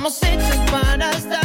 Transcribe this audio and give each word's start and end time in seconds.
Somos 0.00 0.22
hechos 0.22 0.56
para 0.70 1.10
estar. 1.10 1.39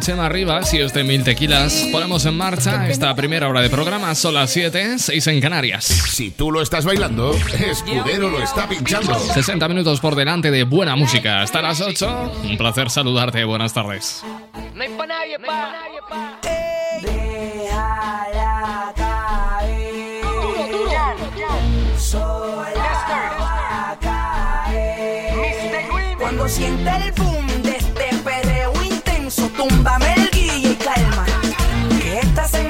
Chema 0.00 0.28
Rivas 0.28 0.72
y 0.72 0.78
este 0.80 1.04
Mil 1.04 1.22
Tequilas. 1.22 1.88
Ponemos 1.92 2.24
en 2.24 2.36
marcha 2.36 2.88
esta 2.88 3.14
primera 3.14 3.48
hora 3.48 3.60
de 3.60 3.68
programa. 3.68 4.14
Son 4.14 4.34
las 4.34 4.50
7, 4.50 4.98
6 4.98 5.26
en 5.26 5.40
Canarias. 5.40 5.84
Si 5.84 6.30
tú 6.30 6.50
lo 6.50 6.62
estás 6.62 6.84
bailando, 6.84 7.34
Escudero 7.34 8.30
lo 8.30 8.42
está 8.42 8.68
pinchando. 8.68 9.18
60 9.18 9.68
minutos 9.68 10.00
por 10.00 10.14
delante 10.14 10.50
de 10.50 10.64
buena 10.64 10.96
música. 10.96 11.42
Hasta 11.42 11.60
las 11.60 11.80
8. 11.80 12.32
Un 12.44 12.56
placer 12.56 12.90
saludarte. 12.90 13.44
Buenas 13.44 13.72
tardes. 13.74 14.22
No 14.74 14.82
hay 14.82 14.88
pa' 14.88 15.06
nadie, 15.06 15.38
pa. 15.38 15.74
Cuando 26.18 26.48
siente 26.48 26.90
el 26.90 27.12
boom 27.12 27.49
túmbame 29.60 30.14
el 30.14 30.30
guille 30.30 30.70
y 30.70 30.74
calma. 30.76 31.26
Que 32.00 32.20
estás 32.20 32.54
en 32.54 32.69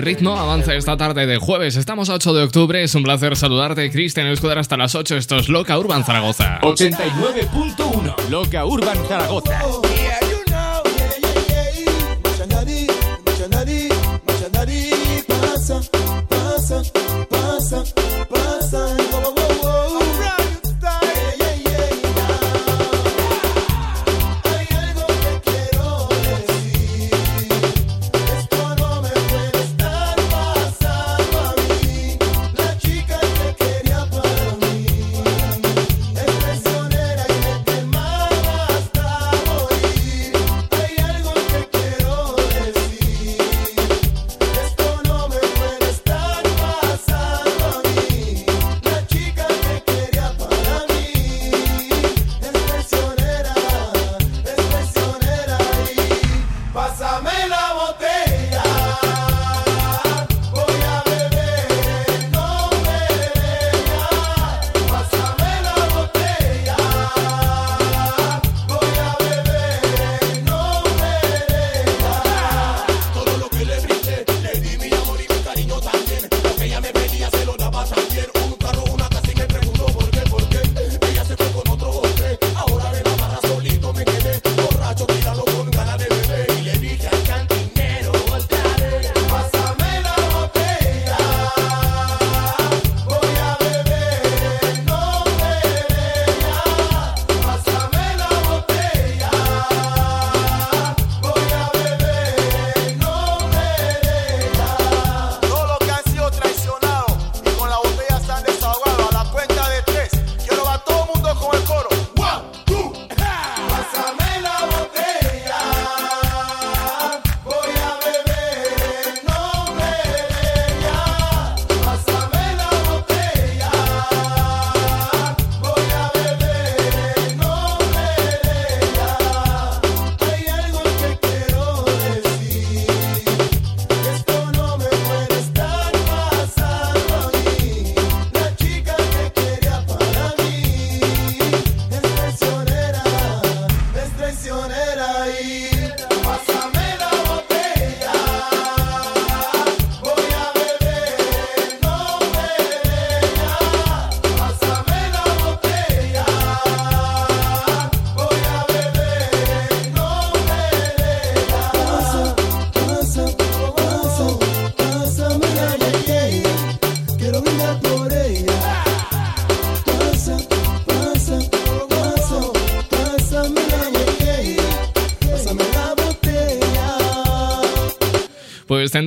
ritmo 0.00 0.38
avanza 0.38 0.74
esta 0.74 0.96
tarde 0.96 1.26
de 1.26 1.36
jueves. 1.36 1.76
Estamos 1.76 2.08
a 2.08 2.14
8 2.14 2.32
de 2.32 2.42
octubre. 2.44 2.82
Es 2.82 2.94
un 2.94 3.02
placer 3.02 3.36
saludarte, 3.36 3.90
Cristian 3.90 4.26
Escudero, 4.28 4.60
hasta 4.60 4.76
las 4.76 4.94
8. 4.94 5.16
Esto 5.16 5.36
es 5.36 5.48
Loca 5.48 5.78
Urban 5.78 6.04
Zaragoza. 6.04 6.60
89.1 6.62 8.28
Loca 8.30 8.64
Urban 8.64 8.98
Zaragoza. 9.06 9.60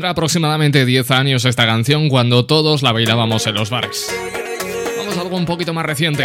Tendrá 0.02 0.10
aproximadamente 0.10 0.84
10 0.84 1.12
años 1.12 1.46
esta 1.46 1.68
canción 1.68 2.10
cuando 2.10 2.44
todos 2.44 2.82
la 2.82 2.92
bailábamos 2.92 3.46
en 3.46 3.54
los 3.54 3.70
bares. 3.70 4.12
Vamos 4.98 5.16
a 5.16 5.22
algo 5.22 5.38
un 5.38 5.46
poquito 5.46 5.76
más 5.76 5.86
reciente. 5.86 6.24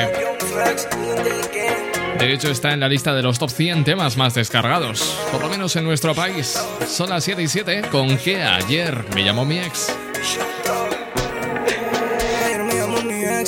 De 2.19 2.33
hecho, 2.33 2.51
está 2.51 2.73
en 2.73 2.81
la 2.81 2.89
lista 2.89 3.13
de 3.13 3.23
los 3.23 3.39
top 3.39 3.51
100 3.51 3.85
temas 3.85 4.17
más 4.17 4.33
descargados, 4.33 5.19
por 5.31 5.43
lo 5.43 5.51
menos 5.51 5.77
en 5.77 5.85
nuestro 5.85 6.15
país. 6.15 6.59
Son 6.89 7.11
las 7.11 7.25
7 7.25 7.43
y 7.43 7.49
7 7.49 7.83
con 7.93 8.17
que 8.17 8.43
ayer 8.43 9.05
me 9.15 9.23
llamó 9.23 9.45
mi 9.45 9.59
ex. 9.59 9.95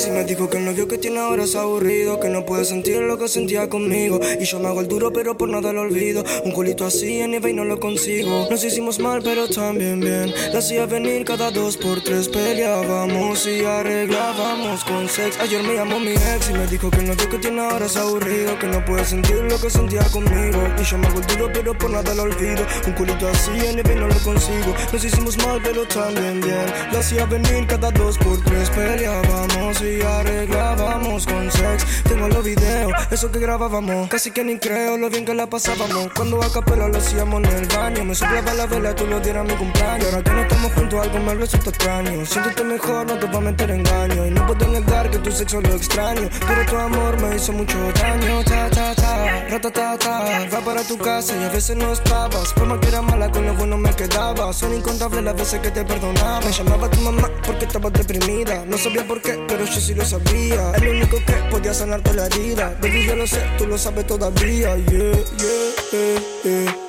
Y 0.07 0.11
me 0.11 0.23
dijo 0.23 0.49
que 0.49 0.57
el 0.57 0.63
novio 0.63 0.87
que 0.87 0.97
tiene 0.97 1.19
ahora 1.19 1.43
es 1.43 1.55
aburrido, 1.55 2.21
que 2.21 2.29
no 2.29 2.45
puede 2.45 2.63
sentir 2.63 3.01
lo 3.01 3.17
que 3.17 3.27
sentía 3.27 3.67
conmigo. 3.67 4.21
Y 4.39 4.45
yo 4.45 4.57
me 4.59 4.67
hago 4.67 4.79
el 4.79 4.87
duro, 4.87 5.11
pero 5.11 5.37
por 5.37 5.49
nada 5.49 5.73
lo 5.73 5.81
olvido. 5.81 6.23
Un 6.45 6.53
culito 6.53 6.85
así 6.85 7.19
en 7.19 7.33
y 7.33 7.53
no 7.53 7.65
lo 7.65 7.81
consigo. 7.81 8.47
Nos 8.49 8.63
hicimos 8.63 8.97
mal, 8.99 9.21
pero 9.21 9.49
también 9.49 9.99
bien. 9.99 10.33
La 10.53 10.59
hacía 10.59 10.85
venir 10.85 11.25
cada 11.25 11.51
dos 11.51 11.75
por 11.75 12.01
tres, 12.01 12.29
peleábamos 12.29 13.45
y 13.45 13.65
arreglábamos 13.65 14.85
con 14.85 15.09
sex. 15.09 15.37
Ayer 15.41 15.63
me 15.63 15.75
llamó 15.75 15.99
mi 15.99 16.11
ex 16.11 16.49
y 16.49 16.53
me 16.53 16.65
dijo 16.67 16.89
que 16.89 16.99
el 16.99 17.07
novio 17.07 17.29
que 17.29 17.37
tiene 17.37 17.59
ahora 17.59 17.85
es 17.85 17.97
aburrido, 17.97 18.57
que 18.57 18.67
no 18.67 18.83
puede 18.85 19.03
sentir 19.03 19.35
lo 19.49 19.59
que 19.59 19.69
sentía 19.69 20.03
conmigo. 20.13 20.63
Y 20.79 20.83
yo 20.83 20.97
me 20.97 21.07
hago 21.07 21.19
el 21.19 21.27
duro, 21.27 21.49
pero 21.53 21.77
por 21.77 21.89
nada 21.89 22.15
lo 22.15 22.23
olvido. 22.23 22.65
Un 22.87 22.93
culito 22.93 23.27
así 23.27 23.51
en 23.65 23.79
y 23.79 23.95
no 23.95 24.07
lo 24.07 24.19
consigo. 24.19 24.73
Nos 24.93 25.03
hicimos 25.03 25.37
mal, 25.45 25.59
pero 25.61 25.85
también 25.87 26.39
bien. 26.39 26.65
La 26.93 26.99
hacía 26.99 27.25
venir 27.25 27.67
cada 27.67 27.91
dos 27.91 28.17
por 28.17 28.41
tres, 28.45 28.69
peleábamos 28.69 29.81
y 29.81 29.88
y 29.97 30.01
arreglábamos 30.01 31.25
con 31.25 31.51
sex. 31.51 32.03
Tengo 32.03 32.27
los 32.27 32.43
videos, 32.43 32.91
eso 33.11 33.31
que 33.31 33.39
grabábamos. 33.39 34.09
Casi 34.09 34.31
que 34.31 34.43
ni 34.43 34.57
creo 34.57 34.97
lo 34.97 35.09
bien 35.09 35.25
que 35.25 35.33
la 35.33 35.47
pasábamos. 35.47 36.09
Cuando 36.15 36.41
a 36.41 36.51
capela 36.51 36.87
lo 36.87 36.97
hacíamos 36.97 37.43
en 37.43 37.55
el 37.55 37.67
baño. 37.67 38.05
Me 38.05 38.15
soplaba 38.15 38.53
la 38.53 38.65
vela, 38.65 38.95
tú 38.95 39.05
lo 39.07 39.19
dieras 39.19 39.45
a 39.45 39.51
mi 39.51 39.55
cumpleaños. 39.55 40.05
Ahora 40.07 40.23
que 40.23 40.31
no 40.31 40.41
estamos 40.41 40.73
juntos, 40.73 41.01
algo 41.01 41.19
me 41.19 41.35
resulta 41.35 41.69
extraño. 41.69 42.25
Siéntete 42.25 42.63
mejor, 42.63 43.07
no 43.07 43.17
te 43.17 43.25
va 43.25 43.37
a 43.37 43.41
meter 43.41 43.71
engaño. 43.71 44.25
Y 44.25 44.31
no 44.31 44.45
puedo 44.45 44.67
negar 44.67 45.09
que 45.09 45.19
tu 45.19 45.31
sexo 45.31 45.61
lo 45.61 45.73
extraño. 45.75 46.29
Pero 46.47 46.65
tu 46.65 46.77
amor 46.77 47.21
me 47.21 47.35
hizo 47.35 47.51
mucho 47.53 47.77
daño. 47.93 48.43
Ta, 48.43 48.69
ta, 48.69 48.95
ta, 48.95 49.45
rata, 49.49 49.71
ta, 49.71 49.97
ta. 49.97 50.47
Va 50.53 50.59
para 50.61 50.83
tu 50.83 50.97
casa 50.97 51.35
y 51.35 51.43
a 51.43 51.49
veces 51.49 51.75
no 51.75 51.91
estabas. 51.91 52.53
Por 52.53 52.67
más 52.67 52.79
que 52.79 52.87
era 52.87 53.01
mala, 53.01 53.31
con 53.31 53.45
lo 53.45 53.53
bueno 53.53 53.77
me 53.77 53.93
quedaba. 53.93 54.53
Son 54.53 54.73
incontables 54.73 55.23
las 55.23 55.35
veces 55.35 55.59
que 55.59 55.71
te 55.71 55.83
perdonaba. 55.83 56.41
Me 56.41 56.51
llamaba 56.51 56.89
tu 56.89 57.01
mamá 57.01 57.29
porque 57.45 57.65
estabas 57.65 57.93
deprimida. 57.93 58.65
No 58.65 58.77
sabía 58.77 59.05
por 59.05 59.21
qué, 59.21 59.39
pero 59.47 59.65
yo 59.65 59.78
si 59.79 59.93
lo 59.93 60.05
sabía. 60.05 60.71
El 60.75 60.89
único 60.89 61.17
que 61.25 61.33
podía 61.49 61.73
sanarte 61.73 62.13
la 62.13 62.25
herida. 62.25 62.75
Baby, 62.81 63.05
yo 63.05 63.15
lo 63.15 63.25
sé, 63.25 63.41
tú 63.57 63.65
lo 63.65 63.77
sabes 63.77 64.05
todavía. 64.07 64.75
Yeah, 64.75 65.11
yeah, 65.37 65.71
yeah, 65.91 66.21
yeah, 66.43 66.88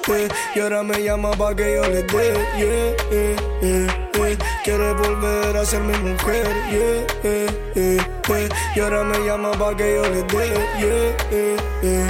Y 0.55 0.61
ahora 0.61 0.83
me 0.83 1.03
llama 1.03 1.31
pa' 1.33 1.55
que 1.55 1.75
yo 1.75 1.83
le 1.83 2.03
dé. 2.03 2.33
Yeah, 2.59 2.97
yeah, 3.11 3.37
yeah. 3.63 4.37
Quiere 4.65 4.93
volver 4.95 5.57
a 5.57 5.65
ser 5.65 5.81
mi 5.81 5.97
mujer. 5.99 6.47
Yeah. 6.71 7.07
Y 8.75 8.81
ahora 8.81 9.05
me 9.05 9.19
llama 9.25 9.53
pa' 9.53 9.77
que 9.77 9.95
yo 9.95 10.03
le 10.03 10.23
dé. 10.23 11.17
Yeah. 11.83 12.07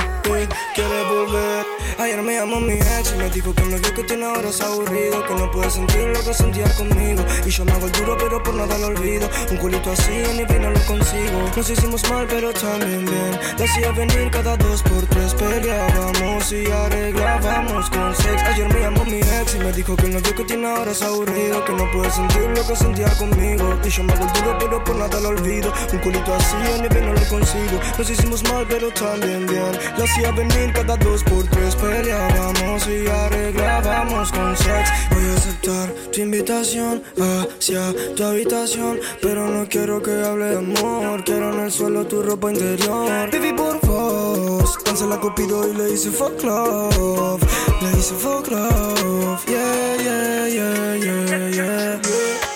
Quiere 0.75 1.05
volver. 1.11 1.67
Ayer 1.99 2.23
me 2.23 2.35
llamó 2.35 2.61
mi 2.61 2.75
ex 2.75 3.13
y 3.15 3.19
me 3.19 3.29
dijo 3.29 3.53
que 3.53 3.63
el 3.63 3.73
novio 3.73 3.93
que 3.93 4.03
tiene 4.05 4.25
ahora 4.25 4.49
es 4.49 4.61
aburrido, 4.63 5.23
que 5.27 5.35
no 5.35 5.51
puede 5.51 5.71
sentir 5.71 6.09
lo 6.09 6.25
que 6.25 6.33
sentía 6.33 6.65
conmigo. 6.75 7.23
Y 7.45 7.51
yo 7.51 7.65
me 7.67 7.73
hago 7.73 7.89
duro, 7.91 8.17
pero 8.17 8.43
por 8.43 8.55
nada 8.55 8.79
lo 8.79 8.87
olvido. 8.87 9.29
Un 9.51 9.59
culito 9.59 9.91
así 9.93 10.23
ni 10.35 10.45
vino 10.47 10.71
lo 10.71 10.81
consigo. 10.87 11.51
Nos 11.55 11.69
hicimos 11.69 12.09
mal, 12.11 12.27
pero 12.27 12.55
también 12.55 13.05
bien. 13.05 13.39
Le 13.59 13.65
hacía 13.65 13.93
venir 13.93 14.31
cada 14.31 14.57
dos 14.57 14.83
por 14.83 15.05
tres, 15.09 15.35
peleábamos 15.35 16.51
y 16.53 16.71
arreglábamos 16.71 17.80
con 17.89 18.15
sex. 18.15 18.43
Ayer 18.43 18.69
me 18.73 18.81
llamó 18.81 19.05
mi 19.05 19.19
ex 19.19 19.55
y 19.55 19.59
me 19.59 19.73
dijo 19.73 19.97
que 19.97 20.07
el 20.07 20.13
novio 20.13 20.35
que 20.35 20.45
tiene 20.45 20.69
ahora 20.69 20.91
es 20.91 21.03
aburrido, 21.03 21.65
que 21.65 21.73
no 21.73 21.91
puede 21.93 22.11
sentir 22.11 22.43
lo 22.43 22.67
que 22.67 22.77
sentía 22.77 23.09
conmigo. 23.17 23.79
Y 23.85 23.89
yo 23.89 24.03
me 24.03 24.13
hago 24.13 24.25
el 24.25 24.33
duro, 24.33 24.57
pero 24.59 24.85
por 24.85 24.97
nada 24.97 25.21
lo 25.21 25.29
olvido. 25.29 25.73
Un 25.93 25.99
culito 26.01 26.35
así 26.35 26.57
ni 26.83 26.89
vino 26.89 27.13
lo 27.15 27.29
consigo. 27.29 27.81
Nos 27.97 28.11
hicimos 28.11 28.43
mal, 28.51 28.67
pero 28.69 28.91
también 28.93 29.47
bien. 29.47 29.73
Le 29.97 30.05
hacía 30.05 30.33
venir 30.33 30.73
cada 30.75 30.97
dos 30.97 31.23
por 31.25 31.45
tres, 31.47 31.77
peleábamos 31.77 32.87
y 32.89 33.07
arreglábamos 33.09 34.33
con 34.33 34.57
sex. 34.57 34.91
Voy 35.11 35.25
a 35.31 35.35
aceptar 35.37 35.89
tu 36.13 36.21
invitación 36.21 37.03
hacia 37.17 37.95
tu 38.17 38.25
habitación, 38.25 39.01
pero 39.23 39.47
no 39.47 39.67
quiero 39.69 40.03
que 40.03 40.11
hable 40.11 40.47
de 40.47 40.59
amor. 40.59 41.25
Quiero 41.25 41.55
en 41.55 41.61
el 41.61 41.71
suelo 41.71 42.05
tu 42.07 42.23
ropa 42.23 42.51
interior. 42.51 43.31
Baby, 43.31 43.53
por 43.53 43.81
vos, 43.87 44.77
cancela 44.79 45.19
Cupido 45.21 45.69
y 45.69 45.75
le 45.77 45.93
hice 45.93 46.11
fuck 46.11 46.43
love. 46.43 47.70
Le 47.81 47.89
hice 47.97 48.15
fuck 48.15 48.49
love. 48.49 49.45
Yeah, 49.49 49.97
yeah, 49.97 50.47
yeah, 50.49 50.95
yeah, 50.97 51.49
yeah. 51.49 52.01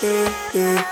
yeah, 0.03 0.25
yeah. 0.53 0.85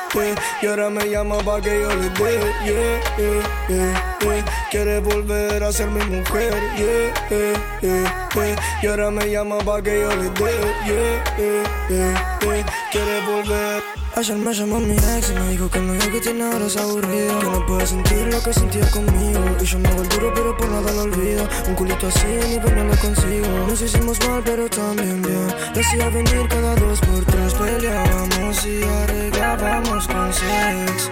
Y 0.62 0.68
ahora 0.68 0.90
me 0.90 1.10
llama 1.10 1.38
pa' 1.40 1.62
que 1.62 1.82
yo 1.82 1.90
le 1.90 2.10
dé. 2.10 2.40
Yeah, 2.66 3.02
yeah, 3.18 3.42
yeah. 3.70 4.46
Quiere 4.72 5.00
volver 5.02 5.63
a 5.63 5.72
ser 5.72 5.88
mi 5.88 6.04
mujer. 6.06 6.54
Yeah, 6.78 7.13
yeah, 7.30 8.30
yeah. 8.34 8.56
Y 8.82 8.88
ahora 8.88 9.12
me 9.12 9.30
llama 9.30 9.58
pa' 9.60 9.82
que 9.82 10.02
yo 10.02 10.10
le 10.10 10.30
dé. 10.30 10.54
Yeah, 10.88 11.24
yeah, 11.38 12.40
yeah. 12.42 12.66
Quiere 12.92 13.22
volver. 13.28 14.02
Ayer 14.15 14.38
me 14.38 14.53
llamó 14.53 14.79
mi 14.79 14.93
ex 14.93 15.32
y 15.32 15.34
me 15.34 15.50
dijo 15.50 15.67
que 15.72 15.79
el 15.79 15.88
novio 15.88 16.12
que 16.12 16.22
tiene 16.22 16.43
ahora 16.43 16.67
es 16.67 16.77
aburrido 16.77 17.39
Que 17.39 17.46
no 17.48 17.65
puede 17.65 17.88
sentir 17.88 18.27
lo 18.27 18.43
que 18.43 18.53
sentía 18.53 18.88
conmigo. 18.91 19.39
Y 19.60 19.65
yo 19.65 19.79
me 19.79 19.89
hago 19.89 20.03
el 20.03 20.10
duro 20.10 20.32
pero 20.36 20.55
por 20.55 20.70
nada 20.70 20.91
lo 20.91 21.01
olvido. 21.01 21.50
Un 21.67 21.74
culito 21.74 22.08
así 22.08 22.27
ni 22.27 22.58
no 22.58 22.84
lo 22.84 22.96
consigo. 22.98 23.48
Nos 23.67 23.82
hicimos 23.82 24.20
mal 24.27 24.43
pero 24.46 24.70
también 24.70 25.20
bien. 25.20 25.48
Le 25.74 25.82
hacía 25.82 26.10
venir 26.10 26.48
cada 26.48 26.75
dos 26.75 27.00
por 27.00 27.25
tres. 27.25 27.53
Peleábamos 27.55 28.65
y 28.67 28.84
arreglábamos 28.84 30.08
con 30.08 30.32
sex 30.32 31.10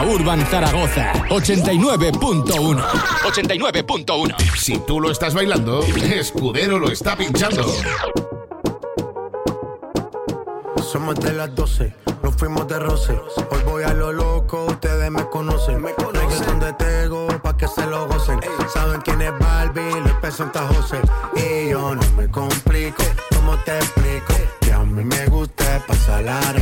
Urban 0.00 0.40
Zaragoza 0.46 1.12
89.1 1.28 2.82
89.1 3.24 4.36
Si 4.56 4.78
tú 4.78 4.98
lo 4.98 5.10
estás 5.10 5.34
bailando, 5.34 5.82
Escudero 5.82 6.78
lo 6.78 6.90
está 6.90 7.14
pinchando. 7.14 7.66
Somos 10.82 11.14
de 11.16 11.34
las 11.34 11.54
12, 11.54 11.94
nos 12.22 12.34
fuimos 12.36 12.66
de 12.68 12.78
roce. 12.78 13.20
Hoy 13.50 13.62
voy 13.66 13.82
a 13.84 13.92
lo 13.92 14.12
loco, 14.12 14.64
ustedes 14.66 15.10
me 15.10 15.28
conocen. 15.28 15.82
Me 15.82 15.92
conocen 15.92 16.58
de 16.58 16.72
Tego, 16.72 17.26
pa' 17.42 17.56
que 17.56 17.68
se 17.68 17.86
lo 17.86 18.06
gocen. 18.08 18.40
Saben 18.72 19.00
quién 19.02 19.20
es 19.20 19.38
Barbie, 19.38 20.00
López 20.06 20.34
Santa 20.34 20.66
José. 20.68 21.00
Y 21.36 21.70
yo 21.70 21.94
no 21.94 22.02
me 22.16 22.28
complico, 22.30 23.02
¿cómo 23.34 23.56
te 23.58 23.76
explico? 23.76 24.34
Que 24.60 24.72
a 24.72 24.78
mí 24.80 25.04
me 25.04 25.26
gusta 25.26 25.82
pasarla 25.86 26.40
rico. 26.52 26.61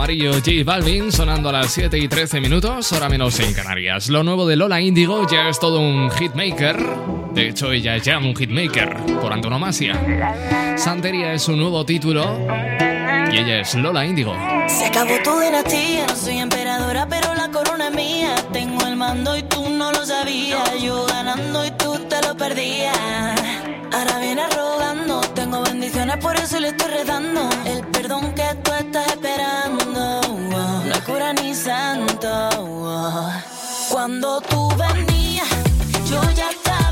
Amarillo 0.00 0.32
J 0.32 0.64
Balvin 0.64 1.12
sonando 1.12 1.50
a 1.50 1.52
las 1.52 1.72
7 1.72 1.98
y 1.98 2.08
13 2.08 2.40
minutos, 2.40 2.90
ahora 2.94 3.10
menos 3.10 3.38
en 3.38 3.52
Canarias. 3.52 4.08
Lo 4.08 4.24
nuevo 4.24 4.46
de 4.46 4.56
Lola 4.56 4.80
Indigo 4.80 5.26
ya 5.30 5.50
es 5.50 5.60
todo 5.60 5.78
un 5.78 6.10
hitmaker. 6.10 6.82
De 7.34 7.50
hecho, 7.50 7.70
ella 7.70 7.96
es 7.96 8.02
ya 8.04 8.16
un 8.16 8.34
hitmaker 8.34 8.96
por 9.20 9.30
antonomasia. 9.30 10.74
Santería 10.78 11.34
es 11.34 11.42
su 11.42 11.54
nuevo 11.54 11.84
título 11.84 12.24
y 13.30 13.36
ella 13.36 13.60
es 13.60 13.74
Lola 13.74 14.06
Indigo. 14.06 14.34
Se 14.68 14.86
acabó 14.86 15.18
tu 15.22 15.38
dinastía, 15.38 16.08
soy 16.16 16.38
emperadora, 16.38 17.06
pero 17.06 17.34
la 17.34 17.50
corona 17.50 17.88
es 17.88 17.94
mía. 17.94 18.34
Tengo 18.54 18.86
el 18.86 18.96
mando 18.96 19.36
y 19.36 19.42
tú 19.42 19.68
no 19.68 19.92
lo 19.92 20.06
sabías. 20.06 20.82
Yo 20.82 21.04
ganando 21.08 21.66
y 21.66 21.70
tú 21.72 21.98
te 22.08 22.22
lo 22.26 22.34
perdías. 22.34 22.96
Ahora 23.92 24.18
viene 24.18 24.48
rogando, 24.48 24.69
por 26.18 26.36
eso 26.36 26.58
le 26.58 26.68
estoy 26.68 26.90
redando. 26.90 27.48
El 27.64 27.86
perdón 27.88 28.34
que 28.34 28.54
tú 28.62 28.72
estás 28.72 29.06
esperando, 29.08 29.84
no 29.86 30.94
hay 30.94 31.00
cura 31.02 31.32
ni 31.32 31.54
santo. 31.54 32.48
Cuando 33.90 34.40
tú 34.40 34.68
venías, 34.76 35.48
yo 36.08 36.20
ya 36.32 36.50
estaba 36.50 36.89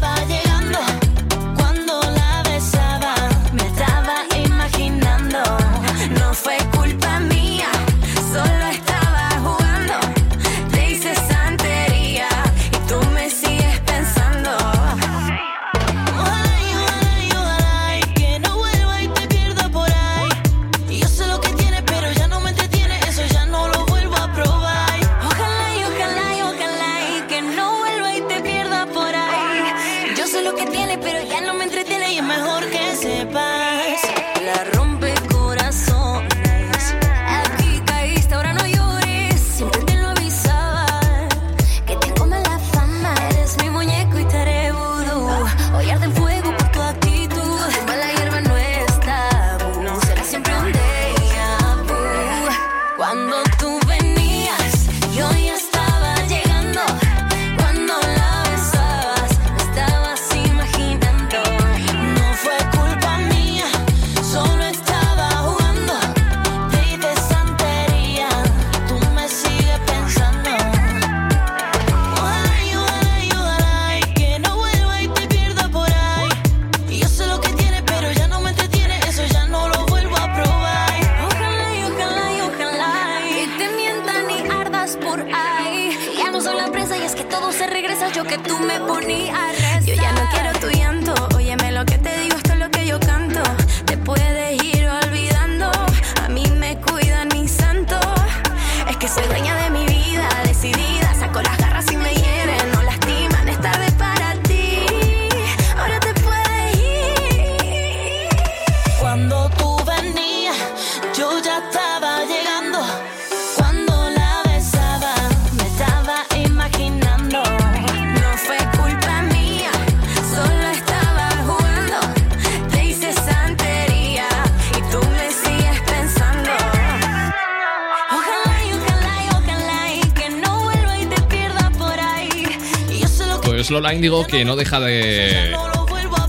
Lola 133.89 133.95
Indigo 133.95 134.27
que 134.27 134.45
no 134.45 134.55
deja 134.55 134.81
de 134.81 135.57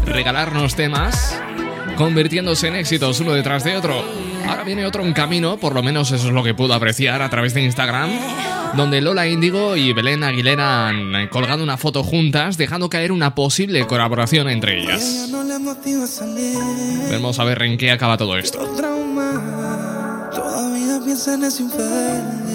regalarnos 0.06 0.76
temas, 0.76 1.38
convirtiéndose 1.98 2.70
en 2.70 2.78
éxitos 2.78 3.20
uno 3.20 3.34
detrás 3.34 3.66
de 3.66 3.76
otro. 3.76 4.02
Ahora 4.48 4.64
viene 4.64 4.86
otro 4.86 5.04
en 5.04 5.12
camino, 5.12 5.58
por 5.58 5.76
lo 5.76 5.84
menos 5.84 6.10
eso 6.14 6.28
es 6.28 6.34
lo 6.34 6.42
que 6.42 6.54
puedo 6.54 6.74
apreciar 6.74 7.22
a 7.22 7.30
través 7.30 7.54
de 7.54 7.62
Instagram, 7.62 8.12
donde 8.78 9.02
Lola 9.02 9.28
Índigo 9.28 9.76
y 9.76 9.92
Belén 9.92 10.24
Aguilera 10.24 10.88
han 10.88 11.28
colgado 11.28 11.62
una 11.62 11.76
foto 11.76 12.02
juntas, 12.02 12.56
dejando 12.56 12.90
caer 12.90 13.12
una 13.12 13.36
posible 13.36 13.86
colaboración 13.86 14.50
entre 14.50 14.80
ellas. 14.82 15.30
Vamos 17.12 17.40
a 17.40 17.44
ver 17.44 17.62
en 17.64 17.78
qué 17.78 17.92
acaba 17.92 18.16
todo 18.16 18.38
esto. 18.38 18.60
Todavía 20.34 21.02
piensa 21.04 21.34
en 21.34 21.44
ese 21.44 21.64
infeliz. 21.64 22.49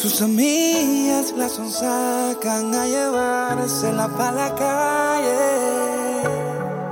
Sus 0.00 0.22
amigas 0.22 1.34
la 1.36 1.48
sonsacan 1.48 2.72
a 2.72 2.86
llevársela 2.86 4.06
para 4.06 4.30
la 4.30 4.54
calle. 4.54 6.22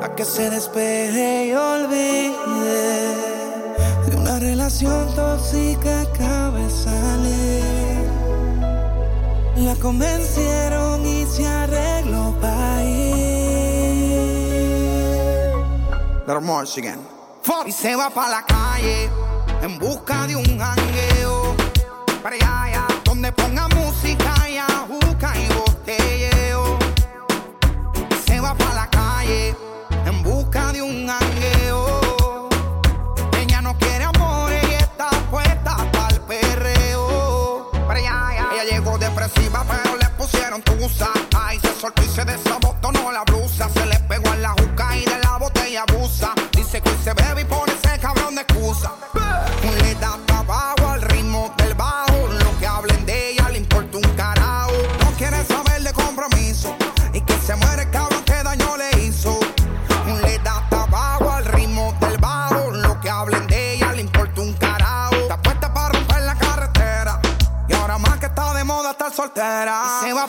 A 0.02 0.12
que 0.16 0.24
se 0.24 0.50
despeje 0.50 1.46
y 1.46 1.52
olvide 1.52 3.14
de 4.08 4.16
una 4.16 4.40
relación 4.40 5.06
tóxica 5.14 6.00
acaba 6.00 6.68
salir. 6.68 8.10
La 9.58 9.76
convencieron 9.76 11.06
y 11.06 11.26
se 11.26 11.46
arregló 11.46 12.34
para 12.40 12.84
ir. 12.84 13.76
Little 16.26 16.40
March 16.40 16.76
again. 16.78 16.98
Y 17.66 17.70
se 17.70 17.94
va 17.94 18.10
pa' 18.10 18.28
la 18.28 18.44
calle 18.44 19.08
en 19.62 19.78
busca 19.78 20.26
de 20.26 20.34
un 20.34 20.58
jangueo. 20.58 21.54
Para 22.20 22.34
allá, 22.34 22.62
allá, 22.64 22.95
donde 23.16 23.32
ponga 23.32 23.66
música 23.68 24.34
y 24.46 24.58
ajuca 24.58 25.32
y 25.38 25.48
botelleo. 25.54 26.78
Se 28.26 28.38
va 28.38 28.54
pa' 28.54 28.74
la 28.74 28.90
calle 28.90 29.56
en 30.04 30.22
busca 30.22 30.70
de 30.74 30.82
un 30.82 31.08
jangueo. 31.08 32.50
Ella 33.40 33.62
no 33.62 33.74
quiere 33.78 34.04
amor 34.04 34.52
y 34.52 34.74
está 34.74 35.08
puesta 35.30 35.76
para 35.92 36.08
el 36.08 36.20
perreo. 36.20 37.70
Ella 37.90 38.64
llegó 38.70 38.98
depresiva, 38.98 39.64
pero 39.66 39.96
le 39.96 40.08
pusieron 40.18 40.60
tusa. 40.60 41.08
Ay, 41.34 41.58
se 41.60 41.72
soltó 41.80 42.02
y 42.02 42.08
se 42.08 42.22
desabotó, 42.22 42.92
no 42.92 43.12
la 43.12 43.24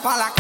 fala 0.07 0.36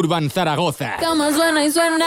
Urban 0.00 0.30
Zaragoza. 0.30 0.96
Como 0.98 1.30
suena 1.30 1.62
y 1.62 1.70
suena. 1.70 2.06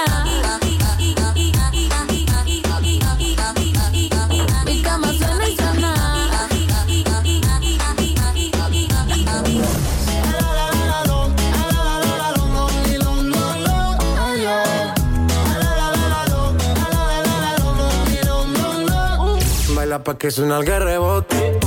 Baila 19.76 20.04
pa' 20.04 20.18
que 20.18 20.32
suena 20.32 20.58
el 20.58 20.66
que 20.66 20.80
rebote. 20.80 21.60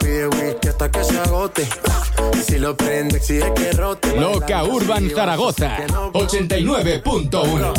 Pide 0.00 0.26
whisky 0.26 0.69
que 0.88 1.04
se 1.04 1.18
agote. 1.18 1.68
Si 2.46 2.58
lo 2.58 2.74
prende, 2.76 3.18
exige 3.18 3.52
que 3.54 3.72
rote. 3.72 4.18
Loca 4.18 4.64
Urban 4.64 5.10
Zaragoza, 5.10 5.76
89.1. 6.12 7.72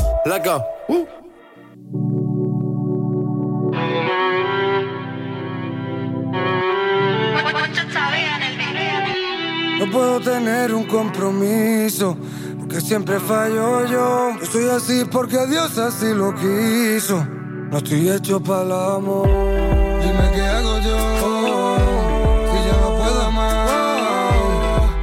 No 9.79 9.89
puedo 9.91 10.19
tener 10.19 10.75
un 10.75 10.83
compromiso, 10.83 12.15
porque 12.59 12.81
siempre 12.81 13.19
fallo 13.19 13.87
yo. 13.87 14.37
Yo 14.39 14.45
soy 14.45 14.69
así 14.69 15.05
porque 15.11 15.47
Dios 15.47 15.75
así 15.79 16.13
lo 16.13 16.35
quiso. 16.35 17.25
No 17.71 17.77
estoy 17.77 18.09
hecho 18.09 18.39
para 18.39 18.61
el 18.61 18.71
amor. 18.71 19.27
Dime 19.27 20.31
qué 20.35 20.41
hago 20.41 20.79
yo 20.81 21.10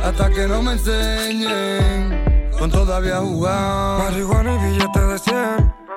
hasta 0.09 0.31
que 0.31 0.49
no 0.49 0.63
me 0.63 0.73
enseñen 0.73 2.49
con 2.59 2.71
todavía 2.71 3.19
jugar. 3.19 3.99
Marihuana 3.99 4.55
y 4.55 4.71
billete 4.71 5.01
de 5.01 5.19
100 5.19 5.88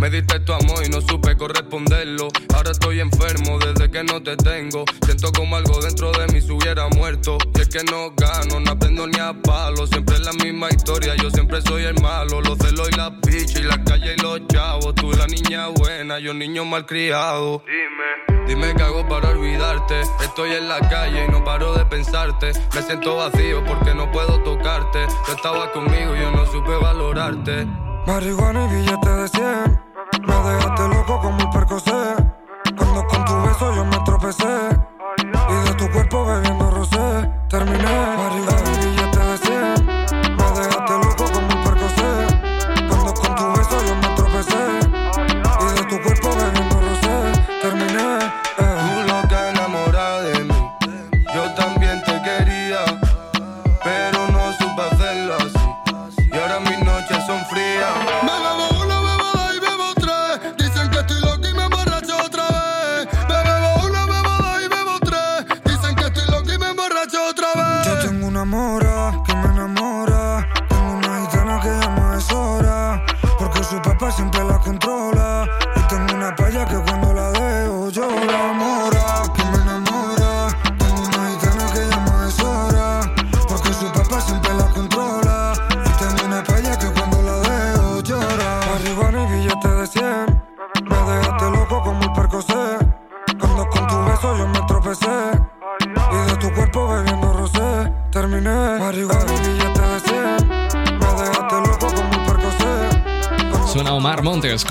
Me 0.00 0.10
diste 0.10 0.40
tu 0.40 0.52
amor 0.52 0.84
y 0.84 0.90
no 0.90 1.00
supe 1.00 1.34
corresponderlo. 1.36 2.28
Ahora 2.54 2.70
estoy 2.70 3.00
enfermo 3.00 3.58
desde 3.58 3.90
que 3.90 4.04
no 4.04 4.22
te 4.22 4.36
tengo. 4.36 4.84
Siento 5.06 5.32
como 5.32 5.56
algo 5.56 5.80
dentro 5.80 6.12
de 6.12 6.26
mí 6.26 6.40
se 6.40 6.52
hubiera 6.52 6.86
muerto. 6.88 7.38
Y 7.54 7.62
es 7.62 7.68
que 7.68 7.82
no 7.84 8.12
gano, 8.14 8.60
no 8.60 8.72
aprendo 8.72 9.06
ni 9.06 9.18
a 9.18 9.32
palo. 9.32 9.86
Siempre 9.86 10.16
es 10.16 10.20
la 10.20 10.32
misma 10.34 10.68
historia, 10.68 11.16
yo 11.16 11.30
siempre 11.30 11.62
soy 11.62 11.84
el 11.84 12.00
malo. 12.02 12.42
Los 12.42 12.58
celos 12.58 12.90
y 12.92 12.96
las 12.96 13.10
pichas 13.26 13.56
y 13.56 13.62
la 13.62 13.82
calle 13.82 14.14
y 14.16 14.20
los 14.20 14.46
chavos. 14.48 14.94
Tú 14.96 15.10
la 15.12 15.26
niña 15.26 15.68
buena, 15.68 16.18
yo 16.18 16.34
niño 16.34 16.66
malcriado. 16.66 17.64
Dime. 17.66 18.46
Dime 18.46 18.74
qué 18.76 18.82
hago 18.82 19.08
para 19.08 19.30
olvidarte. 19.30 20.02
Estoy 20.22 20.52
en 20.52 20.68
la 20.68 20.78
calle 20.90 21.24
y 21.26 21.30
no 21.30 21.42
paro 21.42 21.72
de 21.74 21.86
pensarte. 21.86 22.52
Me 22.74 22.82
siento 22.82 23.16
vacío 23.16 23.64
porque 23.64 23.94
no 23.94 24.10
puedo 24.12 24.42
tocarte. 24.42 25.06
Tú 25.24 25.32
estabas 25.32 25.70
conmigo 25.70 26.14
y 26.14 26.20
yo 26.20 26.30
no 26.32 26.44
supe 26.46 26.76
valorarte. 26.76 27.66
Marihuana 28.06 28.66
y 28.66 28.76
billetes 28.76 29.16
de 29.16 29.28
100 29.28 29.81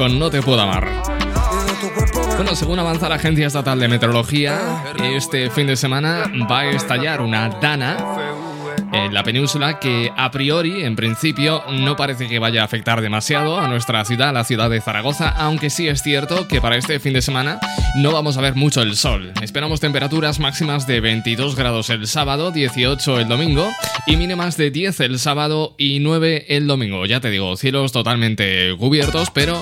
con 0.02 0.18
No 0.18 0.32
te 0.32 0.42
puedo 0.42 0.60
amar. 0.60 1.04
Bueno, 2.36 2.56
según 2.56 2.80
avanza 2.80 3.08
la 3.08 3.16
Agencia 3.16 3.46
Estatal 3.46 3.80
de 3.80 3.88
Meteorología, 3.88 4.84
este 5.00 5.52
fin 5.52 5.68
de 5.68 5.76
semana 5.76 6.24
va 6.50 6.62
a 6.62 6.70
estallar 6.72 7.22
una 7.22 7.50
dana 7.50 7.98
en 8.94 9.14
la 9.14 9.22
península 9.24 9.80
que 9.80 10.12
a 10.18 10.32
priori, 10.32 10.84
en 10.84 10.96
principio, 10.96 11.64
no 11.70 11.96
parece 11.96 12.28
que 12.28 12.40
vaya 12.40 12.64
a 12.64 12.66
afectar 12.66 13.00
demasiado 13.00 13.60
a 13.60 13.68
nuestra 13.68 14.04
ciudad, 14.04 14.34
la 14.34 14.44
ciudad 14.44 14.72
de 14.72 14.82
Zaragoza, 14.82 15.30
aunque 15.30 15.70
sí 15.70 15.88
es 15.88 16.02
cierto 16.02 16.48
que 16.48 16.62
para 16.62 16.78
este 16.78 17.00
fin 17.00 17.14
de 17.14 17.22
semana 17.22 17.60
no 17.98 18.12
vamos 18.12 18.38
a 18.38 18.42
ver 18.42 18.56
mucho 18.56 18.82
el 18.82 18.96
sol. 18.96 19.32
Esperamos 19.44 19.82
temperaturas 19.82 20.40
máximas 20.40 20.88
de 20.88 21.00
22 21.00 21.56
grados 21.56 21.92
el 21.92 22.08
sábado, 22.08 22.52
18 22.52 23.20
el 23.20 23.28
domingo 23.28 23.70
y 24.08 24.18
mínimas 24.18 24.58
de 24.58 24.72
10 24.72 25.00
el 25.02 25.20
sábado 25.20 25.76
y 25.78 26.00
9 26.00 26.48
el 26.50 26.66
domingo. 26.66 27.06
Ya 27.06 27.20
te 27.20 27.30
digo, 27.30 27.56
cielos 27.56 27.92
totalmente 27.92 28.76
cubiertos, 28.78 29.30
pero 29.30 29.62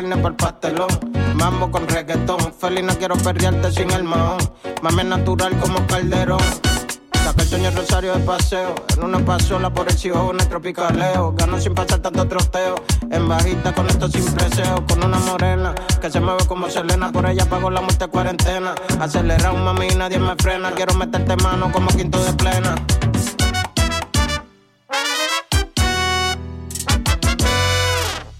carne 0.00 0.16
por 0.18 0.36
pastelón, 0.36 0.88
mambo 1.34 1.72
con 1.72 1.88
reggaetón. 1.88 2.38
Feliz 2.60 2.84
no 2.84 2.94
quiero 2.98 3.16
perderte 3.16 3.72
sin 3.72 3.90
el 3.90 4.04
mahón. 4.04 4.38
Mame 4.80 5.02
natural 5.02 5.58
como 5.58 5.84
calderón. 5.88 6.38
Saca 7.24 7.42
el 7.42 7.48
sueño 7.48 7.70
rosario 7.72 8.14
de 8.14 8.20
paseo. 8.20 8.76
En 8.96 9.02
una 9.02 9.18
pasola 9.18 9.74
por 9.74 9.88
el 9.88 9.98
cielo 9.98 10.30
en 10.30 10.38
el 10.38 10.48
tropicaleo. 10.48 11.34
Gano 11.36 11.60
sin 11.60 11.74
pasar 11.74 11.98
tanto 11.98 12.28
troteo. 12.28 12.76
En 13.10 13.28
bajita 13.28 13.74
con 13.74 13.88
esto 13.88 14.08
sin 14.08 14.24
preseo. 14.36 14.86
Con 14.86 15.02
una 15.02 15.18
morena 15.18 15.74
que 16.00 16.08
se 16.12 16.20
mueve 16.20 16.46
como 16.46 16.70
Selena. 16.70 17.10
Por 17.10 17.26
ella 17.26 17.44
pago 17.46 17.68
la 17.68 17.80
muerte 17.80 18.06
cuarentena. 18.06 18.76
Acelera 19.00 19.50
un 19.50 19.64
mami 19.64 19.88
nadie 19.96 20.20
me 20.20 20.36
frena. 20.36 20.70
Quiero 20.70 20.94
meterte 20.94 21.34
mano 21.42 21.72
como 21.72 21.88
quinto 21.88 22.22
de 22.22 22.32
plena. 22.34 22.76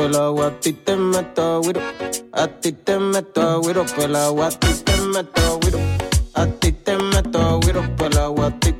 por 0.00 0.42
a 0.42 0.50
ti 0.60 0.72
te 0.72 0.96
meto 0.96 1.60
güiro, 1.60 1.80
a 2.32 2.46
ti 2.46 2.72
te 2.72 2.98
meto 2.98 3.60
güiro 3.60 3.84
por 3.84 4.16
a 4.16 4.48
ti 4.48 4.68
te 4.84 4.96
meto 5.12 5.58
güiro, 5.60 5.78
a 6.34 6.46
ti 6.46 6.72
te 6.72 6.96
meto 6.96 7.60
güiro 7.60 7.82
por 7.96 8.18
a 8.18 8.50
ti 8.60 8.72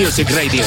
Music 0.00 0.30
Radio. 0.30 0.64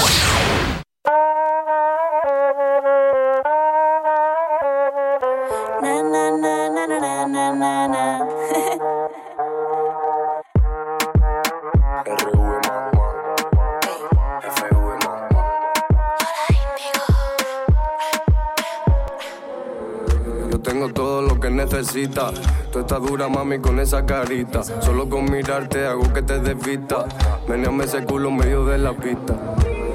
Yo 20.52 20.60
tengo 20.62 20.90
todo 20.94 21.24
lo 21.24 21.40
que 21.40 21.50
necesitas. 21.50 22.53
Tú 22.74 22.80
estás 22.80 23.04
dura, 23.04 23.30
mami, 23.30 23.60
con 23.60 23.80
esa 23.80 24.04
carita. 24.04 24.64
Solo 24.64 25.08
con 25.08 25.32
mirarte 25.32 25.86
hago 25.86 26.12
que 26.12 26.24
te 26.24 26.40
desvista. 26.40 27.06
Meneame 27.48 27.84
ese 27.84 28.04
culo 28.04 28.30
en 28.30 28.38
medio 28.38 28.66
de 28.66 28.80
la 28.80 28.94
pista. 28.94 29.36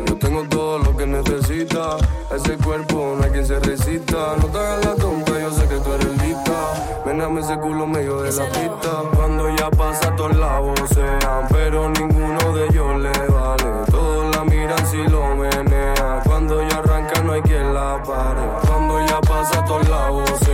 Yo 0.07 0.17
tengo 0.17 0.45
todo 0.45 0.79
lo 0.79 0.97
que 0.97 1.05
necesitas. 1.05 1.97
Ese 2.33 2.57
cuerpo 2.57 3.17
no 3.19 3.25
hay 3.25 3.31
quien 3.33 3.45
se 3.45 3.59
resista. 3.59 4.37
No 4.41 4.47
te 4.47 4.59
hagas 4.59 4.85
la 4.85 4.95
tonta, 4.95 5.41
yo 5.41 5.51
sé 5.51 5.67
que 5.67 5.75
tú 5.81 5.93
eres 5.93 6.23
lista. 6.23 7.03
Meneame 7.05 7.41
ese 7.41 7.59
culo 7.59 7.83
en 7.83 7.91
medio 7.91 8.23
de 8.23 8.31
la 8.31 8.45
pista. 8.45 9.03
Cuando 9.17 9.57
ya 9.57 9.71
pasa, 9.71 10.15
todos 10.15 10.37
la 10.37 10.61
vocean. 10.61 11.49
Pero 11.51 11.89
ninguno 11.89 12.55
de 12.55 12.65
ellos 12.67 13.01
le 13.01 13.11
vale. 13.27 13.87
Todos 13.91 14.37
la 14.37 14.45
miran 14.45 14.87
si 14.87 14.99
lo 14.99 15.35
menea. 15.35 16.23
Cuando 16.25 16.63
ya 16.63 16.77
arranca, 16.77 17.23
no 17.25 17.33
hay 17.33 17.43
quien 17.43 17.75
la 17.75 18.01
pare. 18.05 18.43
Cuando 18.69 19.05
ya 19.05 19.21
pasa, 19.23 19.65
todos 19.65 19.89
la 19.89 20.11
vocean. 20.11 20.48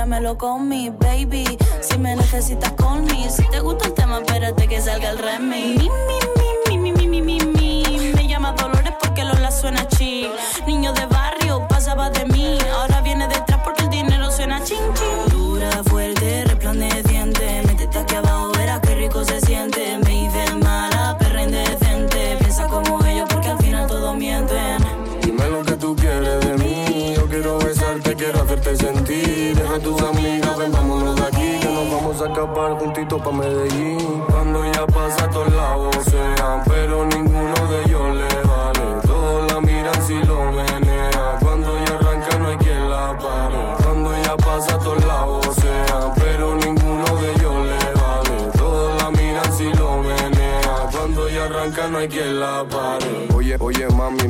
Pero 0.00 0.06
yo 0.06 0.06
ya 0.06 0.06
me 0.06 0.20
lo 0.20 0.38
comí, 0.38 0.90
baby. 0.90 1.58
Si 1.82 1.98
me 1.98 2.16
necesitas, 2.16 2.72
call 2.72 3.02
me. 3.02 3.28
Si 3.30 3.46
te 3.50 3.60
gusta 3.60 3.86
el 3.86 3.94
tema, 3.94 4.18
espérate 4.18 4.66
que 4.66 4.80
salga 4.80 5.10
el 5.10 5.18
remix. 5.18 5.82
Mi, 5.82 5.90
mi, 6.68 6.78
mi, 6.78 6.92
mi, 6.92 7.06
mi, 7.06 7.06
mi, 7.06 7.22
mi, 7.22 7.40
mi. 7.46 8.12
Me 8.14 8.26
llama 8.26 8.52
Dolores 8.52 8.94
porque 9.00 9.24
Lola 9.24 9.50
suena 9.50 9.86
chic. 9.88 10.28
Niño 10.66 10.92
de 10.92 11.06
barrio, 11.06 11.66
pasaba 11.68 12.10
de 12.10 12.24
mí. 12.26 12.58
Ahora 12.74 13.00
viene 13.02 13.28
detrás 13.28 13.60
porque 13.64 13.84
el 13.84 13.90
dinero 13.90 14.30
suena 14.30 14.62
ching, 14.64 14.94
ching. 14.94 15.28
Dura, 15.30 15.70
fuerte, 15.84 16.44
resplandeciente. 16.44 17.62
Métete 17.66 17.98
aquí 17.98 18.14
abajo, 18.14 18.52
Deja 29.70 29.82
a 29.82 29.84
tus 29.84 30.02
amigas, 30.02 30.58
ven, 30.58 30.72
vámonos 30.72 31.14
de 31.14 31.22
aquí. 31.22 31.58
Que 31.60 31.68
nos 31.68 31.88
vamos 31.88 32.20
a 32.20 32.26
escapar 32.26 32.76
juntitos 32.80 33.22
pa' 33.22 33.30
Medellín. 33.30 34.24
Cuando 34.28 34.64
ya 34.64 34.84
pasa, 34.86 35.30
todos 35.30 35.52
la 35.52 35.76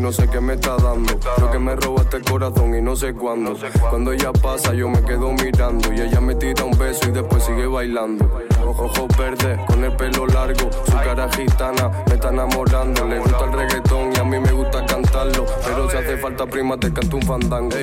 no 0.00 0.12
sé 0.12 0.28
qué 0.28 0.40
me 0.40 0.54
está 0.54 0.76
dando. 0.76 1.18
Creo 1.36 1.50
que 1.50 1.58
me 1.58 1.76
robaste 1.76 2.16
el 2.16 2.24
corazón 2.24 2.74
y 2.74 2.80
no 2.80 2.96
sé 2.96 3.12
cuándo. 3.12 3.56
Cuando 3.90 4.12
ella 4.12 4.32
pasa, 4.32 4.72
yo 4.72 4.88
me 4.88 5.02
quedo 5.02 5.32
mirando. 5.32 5.92
Y 5.92 6.00
ella 6.00 6.20
me 6.20 6.34
tira 6.34 6.64
un 6.64 6.76
beso 6.78 7.08
y 7.08 7.12
después 7.12 7.44
sigue 7.44 7.66
bailando. 7.66 8.28
Ojos 8.66 9.08
verdes, 9.18 9.58
con 9.66 9.84
el 9.84 9.94
pelo 9.96 10.26
largo. 10.26 10.70
Su 10.86 10.92
cara 10.92 11.28
gitana 11.30 11.90
me 12.06 12.14
está 12.14 12.30
enamorando. 12.30 13.06
Le 13.06 13.18
gusta 13.18 13.44
el 13.44 13.52
reggaetón 13.52 14.12
y 14.16 14.18
a 14.18 14.24
mí 14.24 14.38
me 14.38 14.52
gusta 14.52 14.84
cantarlo. 14.86 15.44
Pero 15.64 15.90
si 15.90 15.96
hace 15.98 16.16
falta 16.16 16.46
prima, 16.46 16.78
te 16.78 16.92
canto 16.92 17.16
un 17.16 17.22
fandango. 17.22 17.76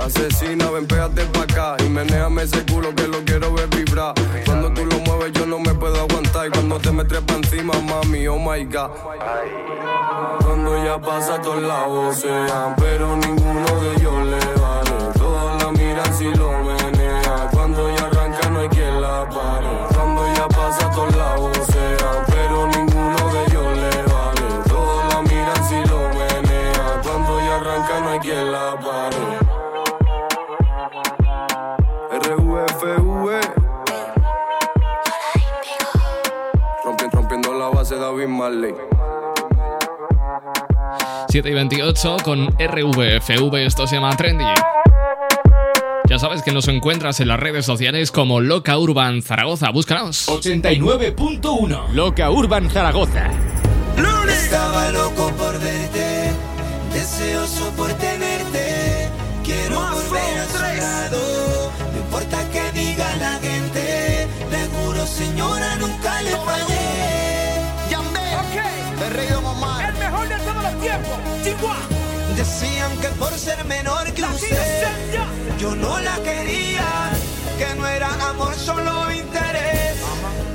Asesina, 0.00 0.70
ven, 0.70 0.86
pégate 0.86 1.24
pa' 1.26 1.42
acá. 1.42 1.76
Y 1.84 1.88
menéame 1.88 2.42
ese 2.42 2.64
culo 2.66 2.94
que 2.94 3.06
lo 3.06 3.24
quiero 3.24 3.52
ver 3.54 3.69
me 7.02 7.08
trepa 7.08 7.34
encima, 7.34 7.72
mami, 7.80 8.28
oh 8.28 8.38
my 8.38 8.64
god. 8.64 8.90
Cuando 10.42 10.84
ya 10.84 10.98
pasa 10.98 11.40
todos 11.40 11.62
lados 11.62 12.16
sean, 12.16 12.74
pero 12.76 13.16
ninguno 13.16 13.66
de 13.80 13.92
ellos 13.96 14.26
le 14.26 14.60
vale. 14.60 15.12
Todos 15.18 15.62
la 15.62 15.72
miran 15.72 16.14
si 16.14 16.24
lo 16.24 16.59
Marley 38.40 38.72
7 41.28 41.50
y 41.50 41.52
28 41.52 42.16
con 42.24 42.46
RVFV, 42.46 43.54
esto 43.66 43.86
se 43.86 43.96
llama 43.96 44.16
Trendy. 44.16 44.46
Ya 46.08 46.18
sabes 46.18 46.42
que 46.42 46.50
nos 46.50 46.66
encuentras 46.68 47.20
en 47.20 47.28
las 47.28 47.38
redes 47.38 47.66
sociales 47.66 48.10
como 48.10 48.40
Loca 48.40 48.78
Urban 48.78 49.20
Zaragoza. 49.20 49.68
Búscanos. 49.70 50.26
89.1 50.26 51.92
Loca 51.92 52.30
Urban 52.30 52.70
Zaragoza. 52.70 53.30
Estaba 54.50 54.90
loco 54.90 55.30
por 55.38 55.60
verte, 55.60 55.79
que 73.00 73.08
por 73.18 73.32
ser 73.38 73.64
menor 73.64 74.12
que 74.12 74.22
usted, 74.22 74.88
yo 75.58 75.74
no 75.74 75.98
la 76.00 76.16
quería, 76.16 77.10
que 77.58 77.74
no 77.76 77.86
era 77.86 78.08
amor, 78.28 78.54
solo 78.54 79.10
interés. 79.10 79.96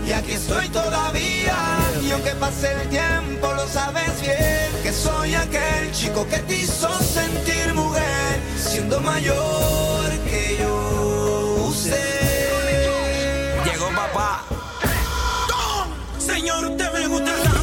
Y 0.08 0.12
aquí 0.12 0.34
estoy 0.34 0.70
todavía, 0.70 1.58
y 2.04 2.12
aunque 2.12 2.32
pase 2.36 2.72
el 2.72 2.90
tiempo, 2.90 3.52
lo 3.54 3.68
sabes 3.68 4.22
bien, 4.22 4.84
que 4.84 4.92
soy 4.92 5.34
aquel 5.34 5.92
chico 5.92 6.28
que 6.28 6.38
te 6.40 6.56
hizo 6.58 6.90
sentir 7.00 7.74
mujer, 7.74 8.40
siendo 8.58 9.02
mayor 9.02 10.10
que 10.30 10.58
yo. 10.60 11.66
Usted 11.68 12.50
llegó 13.66 13.90
papá. 13.90 14.44
Señor, 16.20 16.66
usted 16.66 16.92
me 16.94 17.08
gusta 17.08 17.55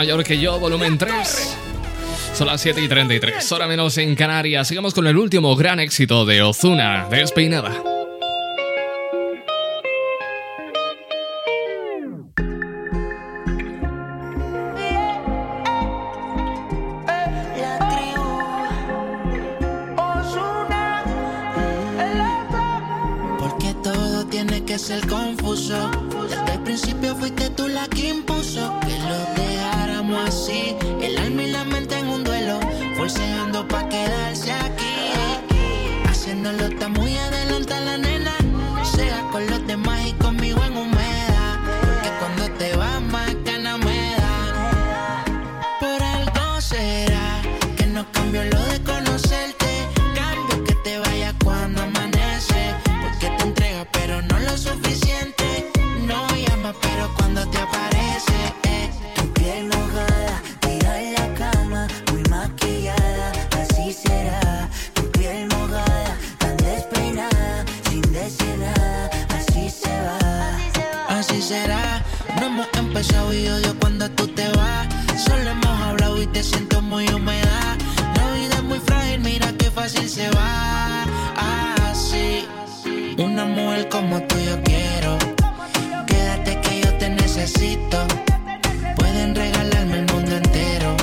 mayor 0.00 0.24
que 0.24 0.40
yo, 0.40 0.58
volumen 0.58 0.96
3. 0.96 1.58
Son 2.32 2.46
las 2.46 2.62
7 2.62 2.80
y 2.80 2.88
33, 2.88 3.52
hora 3.52 3.66
menos 3.66 3.98
en 3.98 4.14
Canarias. 4.14 4.66
Sigamos 4.66 4.94
con 4.94 5.06
el 5.06 5.18
último 5.18 5.54
gran 5.56 5.78
éxito 5.78 6.24
de 6.24 6.40
Ozuna, 6.40 7.06
Despeinada. 7.10 7.89
No 71.50 72.46
hemos 72.46 72.68
empezado 72.78 73.34
y 73.34 73.48
odio 73.48 73.74
cuando 73.80 74.08
tú 74.12 74.28
te 74.28 74.48
vas. 74.50 74.86
Solo 75.20 75.50
hemos 75.50 75.80
hablado 75.80 76.22
y 76.22 76.26
te 76.28 76.44
siento 76.44 76.80
muy 76.80 77.08
humedad. 77.08 77.76
La 78.14 78.34
vida 78.34 78.54
es 78.54 78.62
muy 78.62 78.78
frágil, 78.78 79.18
mira 79.18 79.52
qué 79.58 79.68
fácil 79.68 80.08
se 80.08 80.30
va. 80.30 81.02
Ah, 81.36 81.74
Así, 81.90 82.46
una 83.18 83.46
mujer 83.46 83.88
como 83.88 84.22
tú 84.28 84.36
yo 84.38 84.62
quiero. 84.62 85.18
Quédate 86.06 86.60
que 86.60 86.82
yo 86.82 86.94
te 86.98 87.10
necesito. 87.10 87.98
Pueden 88.94 89.34
regalarme 89.34 89.98
el 89.98 90.06
mundo 90.06 90.36
entero 90.36 90.99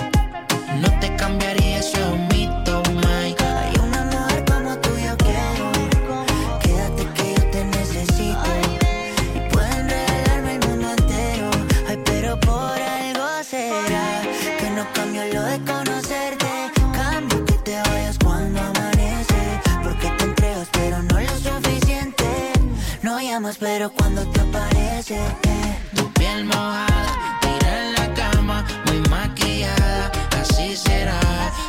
pero 23.56 23.89
cuando 23.91 24.26
te 24.28 24.41
aparece, 24.41 25.16
eh. 25.16 25.78
tu 25.95 26.12
piel 26.14 26.43
mojada, 26.43 27.39
tira 27.39 27.84
en 27.84 27.93
la 27.93 28.14
cama, 28.14 28.66
muy 28.86 29.00
maquillada, 29.10 30.12
así 30.41 30.76
será. 30.76 31.20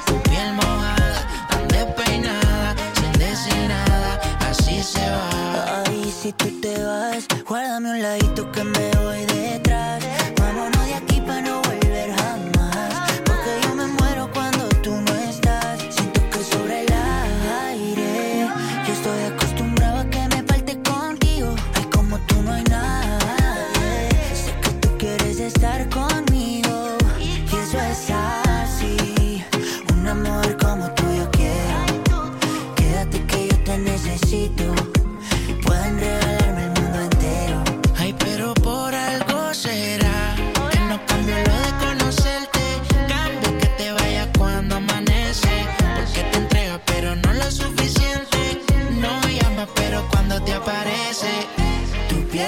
Tu 0.06 0.20
piel 0.22 0.54
mojada, 0.54 1.46
tan 1.48 1.68
despeinada, 1.68 2.74
sin 2.94 3.12
decir 3.12 3.68
nada, 3.68 4.20
así 4.50 4.82
se 4.82 5.08
va. 5.08 5.84
Ay, 5.86 6.12
si 6.20 6.32
tú 6.32 6.46
te 6.60 6.82
vas, 6.82 7.28
guárdame 7.46 7.90
un 7.92 8.02
ladito 8.02 8.50
que 8.50 8.64
me 8.64 8.90
voy 8.96 9.24
de 9.26 9.57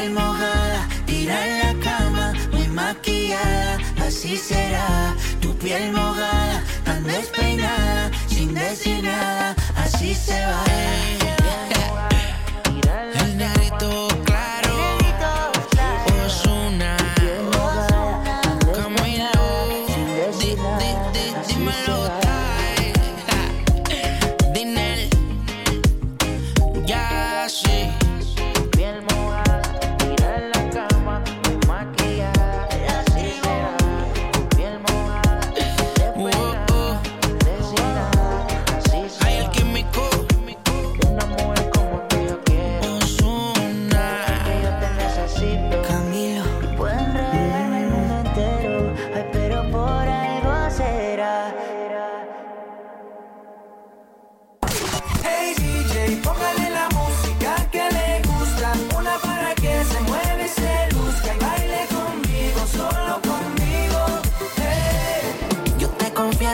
piel 0.00 0.12
mojada, 0.12 0.88
tira 1.04 1.46
en 1.46 1.58
la 1.58 1.84
cama, 1.84 2.32
muy 2.52 2.68
maquillada, 2.68 3.78
así 4.06 4.36
será. 4.36 5.14
Tu 5.40 5.54
piel 5.58 5.92
mojada, 5.92 6.62
tan 6.84 7.04
despeinada, 7.04 8.10
sin 8.26 8.54
decir 8.54 9.02
nada, 9.02 9.54
así 9.76 10.14
se 10.14 10.40
va. 10.46 10.64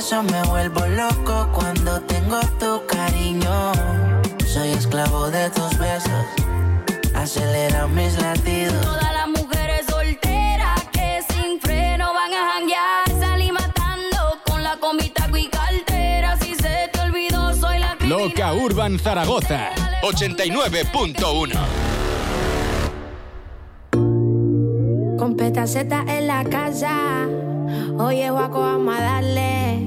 eso 0.06 0.22
me 0.22 0.40
vuelvo 0.44 0.86
loco 0.86 1.48
cuando 1.52 2.00
tengo 2.02 2.38
tu 2.60 2.80
cariño. 2.86 3.72
Soy 4.46 4.68
esclavo 4.68 5.28
de 5.32 5.50
tus 5.50 5.76
besos, 5.78 6.24
acelera 7.12 7.88
mis 7.88 8.16
latidos. 8.22 8.80
Todas 8.82 9.12
las 9.12 9.28
mujeres 9.28 9.84
solteras 9.88 10.84
que 10.92 11.24
sin 11.28 11.60
freno 11.60 12.14
van 12.14 12.32
a 12.32 12.52
janguear, 12.52 13.08
salí 13.18 13.50
matando 13.50 14.38
con 14.46 14.62
la 14.62 14.76
comita 14.76 15.28
y 15.36 15.48
cartera. 15.48 16.36
Si 16.40 16.54
se 16.54 16.88
te 16.92 17.00
olvidó, 17.00 17.52
soy 17.54 17.80
la 17.80 17.96
criminal. 17.96 18.28
Loca 18.28 18.54
Urban 18.54 19.00
Zaragoza, 19.00 19.70
89.1. 20.02 21.58
Con 25.18 25.36
petaceta 25.36 26.04
en 26.06 26.28
la 26.28 26.44
casa, 26.44 27.26
oye, 27.98 28.30
Guaco, 28.30 28.60
vamos 28.60 28.96
a 28.96 29.00
darle. 29.00 29.85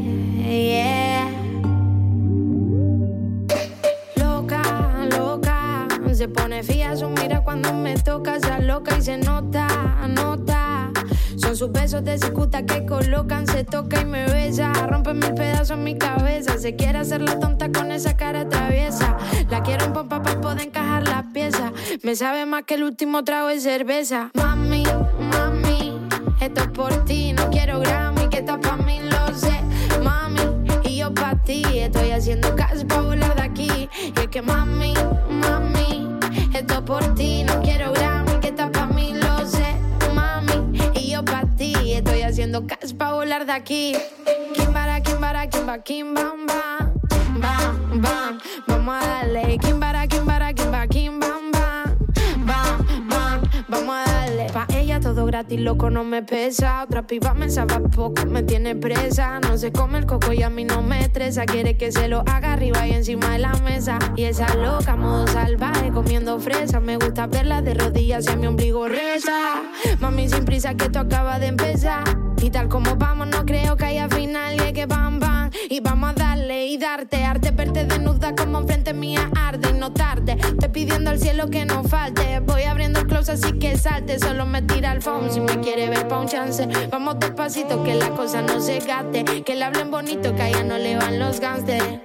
Cuando 7.61 7.83
me 7.83 7.95
toca 7.95 8.39
se 8.39 8.61
loca 8.61 8.97
y 8.97 9.01
se 9.01 9.17
nota, 9.17 9.67
nota. 10.07 10.91
Son 11.35 11.57
sus 11.57 11.69
besos 11.69 12.05
de 12.05 12.17
cicuta 12.17 12.65
que 12.65 12.85
colocan, 12.85 13.45
se 13.47 13.65
toca 13.65 13.99
y 13.99 14.05
me 14.05 14.25
besa. 14.27 14.71
Rompe 14.87 15.13
mil 15.13 15.33
pedazos 15.33 15.71
en 15.71 15.83
mi 15.83 15.97
cabeza. 15.97 16.57
Se 16.57 16.77
quiere 16.77 16.99
hacer 16.99 17.21
la 17.21 17.37
tonta 17.37 17.69
con 17.69 17.91
esa 17.91 18.15
cara 18.15 18.47
traviesa. 18.47 19.17
La 19.49 19.61
quiero 19.61 19.83
en 19.85 19.91
pompa 19.91 20.23
para 20.23 20.39
poder 20.39 20.67
encajar 20.67 21.05
las 21.05 21.25
piezas. 21.33 21.73
Me 22.01 22.15
sabe 22.15 22.45
más 22.45 22.63
que 22.63 22.75
el 22.75 22.83
último 22.83 23.25
trago 23.25 23.49
de 23.49 23.59
cerveza. 23.59 24.31
Mami, 24.35 24.85
mami, 25.19 25.99
esto 26.39 26.61
es 26.61 26.67
por 26.67 27.03
ti. 27.03 27.33
No 27.33 27.49
quiero 27.49 27.81
Grammy, 27.81 28.29
que 28.29 28.37
estás 28.37 28.59
pa' 28.59 28.77
mí, 28.77 29.01
lo 29.01 29.35
sé. 29.35 29.59
Mami, 30.01 30.39
y 30.85 30.99
yo 30.99 31.13
pa' 31.13 31.35
ti. 31.35 31.63
Estoy 31.73 32.11
haciendo 32.11 32.55
caso 32.55 32.87
pa' 32.87 33.01
volar 33.01 33.35
de 33.35 33.41
aquí. 33.41 33.89
Y 33.93 34.17
es 34.17 34.27
que 34.29 34.41
mami, 34.41 34.93
mami, 35.29 36.07
esto 36.53 36.75
es 36.75 36.81
por 36.81 37.15
ti 37.15 37.48
volar 43.39 43.45
de 43.45 43.51
aquí. 43.51 43.95
Kimbara, 44.53 45.01
kimbara, 45.01 45.47
kimba, 45.47 45.79
kim, 45.79 46.13
bam, 46.13 46.45
bam. 46.45 46.93
Bam, 47.39 48.01
bam, 48.01 48.39
vamos 48.67 48.95
a 48.95 49.07
darle. 49.07 49.57
Kimbara, 49.59 50.07
gratis, 55.39 55.59
loco, 55.61 55.89
no 55.89 56.03
me 56.03 56.21
pesa. 56.21 56.83
Otra 56.83 57.07
piba 57.07 57.33
me 57.33 57.49
sabe 57.49 57.79
poco, 57.95 58.25
me 58.25 58.43
tiene 58.43 58.75
presa. 58.75 59.39
No 59.39 59.57
se 59.57 59.71
come 59.71 59.99
el 59.99 60.05
coco 60.05 60.33
y 60.33 60.43
a 60.43 60.49
mí 60.49 60.65
no 60.65 60.81
me 60.81 60.99
estresa. 60.99 61.45
Quiere 61.45 61.77
que 61.77 61.93
se 61.93 62.09
lo 62.09 62.23
haga 62.27 62.53
arriba 62.53 62.85
y 62.85 62.91
encima 62.91 63.29
de 63.31 63.39
la 63.39 63.53
mesa. 63.63 63.99
Y 64.17 64.23
esa 64.25 64.53
loca, 64.55 64.97
modo 64.97 65.27
salvaje, 65.27 65.91
comiendo 65.91 66.39
fresa. 66.39 66.81
Me 66.81 66.97
gusta 66.97 67.27
verla 67.27 67.61
de 67.61 67.73
rodillas 67.73 68.25
y 68.31 68.35
mi 68.35 68.47
ombligo 68.47 68.89
reza. 68.89 69.63
Mami, 70.01 70.27
sin 70.27 70.43
prisa, 70.43 70.75
que 70.75 70.85
esto 70.85 70.99
acaba 70.99 71.39
de 71.39 71.47
empezar. 71.47 72.03
Y 72.41 72.49
tal 72.49 72.67
como 72.67 72.95
vamos, 72.97 73.27
no 73.27 73.45
creo 73.45 73.77
que 73.77 73.85
haya 73.85 74.09
final. 74.09 74.55
Y 74.55 74.59
es 74.59 74.73
que 74.73 74.85
bam, 74.87 75.19
bam. 75.19 75.38
Y 75.69 75.79
vamos 75.79 76.11
a 76.11 76.13
darle 76.13 76.67
y 76.67 76.77
darte. 76.77 77.23
Arte, 77.23 77.51
verte 77.51 77.85
desnuda 77.85 78.35
como 78.35 78.59
enfrente 78.59 78.93
mía 78.93 79.29
arde. 79.35 79.69
Y 79.69 79.73
no 79.73 79.91
tarde, 79.91 80.35
te 80.59 80.69
pidiendo 80.69 81.09
al 81.09 81.19
cielo 81.19 81.49
que 81.49 81.65
no 81.65 81.83
falte. 81.83 82.39
Voy 82.39 82.63
abriendo 82.63 82.99
el 82.99 83.07
close 83.07 83.33
así 83.33 83.53
que 83.53 83.77
salte. 83.77 84.19
Solo 84.19 84.45
me 84.45 84.61
tira 84.61 84.91
el 84.91 85.01
phone 85.01 85.31
si 85.31 85.39
me 85.39 85.59
quiere 85.59 85.89
ver 85.89 86.07
pa' 86.07 86.19
un 86.19 86.27
chance. 86.27 86.67
Vamos 86.91 87.19
despacito, 87.19 87.83
que 87.83 87.95
la 87.95 88.09
cosa 88.11 88.41
no 88.41 88.59
se 88.59 88.79
gaste. 88.79 89.23
Que 89.43 89.55
le 89.55 89.63
hablen 89.63 89.91
bonito, 89.91 90.35
que 90.35 90.41
a 90.41 90.49
ella 90.49 90.63
no 90.63 90.77
le 90.77 90.95
van 90.95 91.19
los 91.19 91.39
gangsters. 91.39 91.99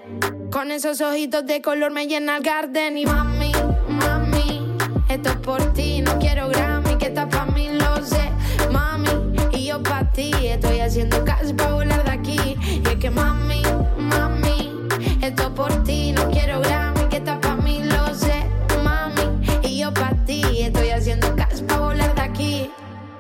Con 0.51 0.71
esos 0.71 1.01
ojitos 1.01 1.45
de 1.47 1.61
color 1.61 1.91
me 1.91 2.07
llena 2.07 2.37
el 2.37 2.43
garden. 2.43 2.97
Y 2.99 3.07
mami, 3.07 3.53
mami, 3.89 4.77
esto 5.09 5.31
es 5.31 5.37
por 5.37 5.73
ti. 5.73 6.01
No 6.01 6.19
quiero 6.19 6.49
Grammy, 6.49 6.97
que 6.97 7.07
está 7.07 7.29
pa' 7.29 7.47
mí, 7.47 7.71
lo 7.71 8.05
sé. 8.05 8.31
Mami, 8.71 9.09
y 9.53 9.67
yo 9.67 9.83
pa' 9.83 10.11
ti. 10.13 10.31
Estoy 10.43 10.81
haciendo 10.81 11.25
caso 11.25 11.55
pa' 11.57 11.73
volar 11.73 12.05
de 12.05 12.14
Y 12.27 12.83
es 12.89 12.97
que 12.97 13.11
mami, 13.11 13.63
mami, 13.99 14.73
esto 15.21 15.43
es 15.43 15.49
por 15.51 15.85
ti. 15.85 16.13
No 16.13 16.31
quiero 16.31 16.61
Grammy, 16.61 17.09
que 17.11 17.19
está 17.19 17.41
pa' 17.41 17.57
mí, 17.57 17.83
lo 17.85 18.15
sé. 18.15 18.47
Mami, 18.83 19.23
y 19.63 19.79
yo 19.81 19.93
pa' 19.93 20.15
ti. 20.25 20.43
Estoy 20.63 20.91
haciendo 20.91 21.35
caso 21.37 21.67
pa' 21.67 21.79
volar 21.79 22.15
de 22.15 22.23
aquí. 22.23 22.71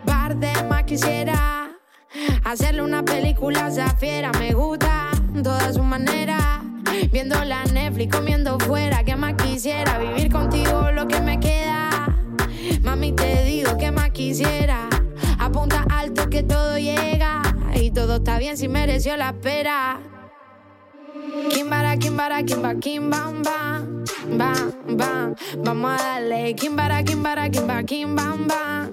Bardema 0.04 0.82
quisiera 0.84 1.70
hacerle 2.44 2.82
una 2.82 3.04
película 3.04 3.66
a 3.66 3.96
fiera. 3.96 4.30
Me 4.38 4.52
gusta 4.52 5.10
toda 5.42 5.72
su 5.72 5.82
manera. 5.82 6.62
Viendo 7.12 7.42
la 7.44 7.64
Netflix, 7.64 8.16
comiendo 8.16 8.58
fuera. 8.58 9.04
¿Qué 9.04 9.16
más 9.16 9.34
quisiera? 9.34 9.98
Vivir 9.98 10.32
contigo 10.32 10.90
lo 10.92 11.06
que 11.06 11.20
me 11.20 11.38
queda. 11.40 11.90
Mami, 12.82 13.12
te 13.12 13.44
digo 13.44 13.76
que 13.76 13.90
más 13.90 14.10
quisiera. 14.10 14.88
Apunta 15.38 15.84
alto 15.90 16.28
que 16.30 16.42
todo 16.42 16.78
llega. 16.78 17.23
Todo 17.94 18.16
está 18.16 18.38
bien 18.38 18.56
si 18.56 18.66
mereció 18.66 19.16
la 19.16 19.28
espera. 19.30 20.00
Kimbara, 21.50 21.96
kimbara, 21.96 22.42
kimba, 22.42 22.74
kim, 22.80 23.08
bam, 23.08 23.42
bam. 23.42 24.04
Bam, 24.36 25.34
vamos 25.58 26.00
a 26.00 26.02
darle. 26.02 26.54
Kimbara, 26.56 27.04
kimbara, 27.04 27.48
kimba, 27.48 27.84
kim, 27.84 28.16
bam, 28.16 28.48
bam. 28.48 28.90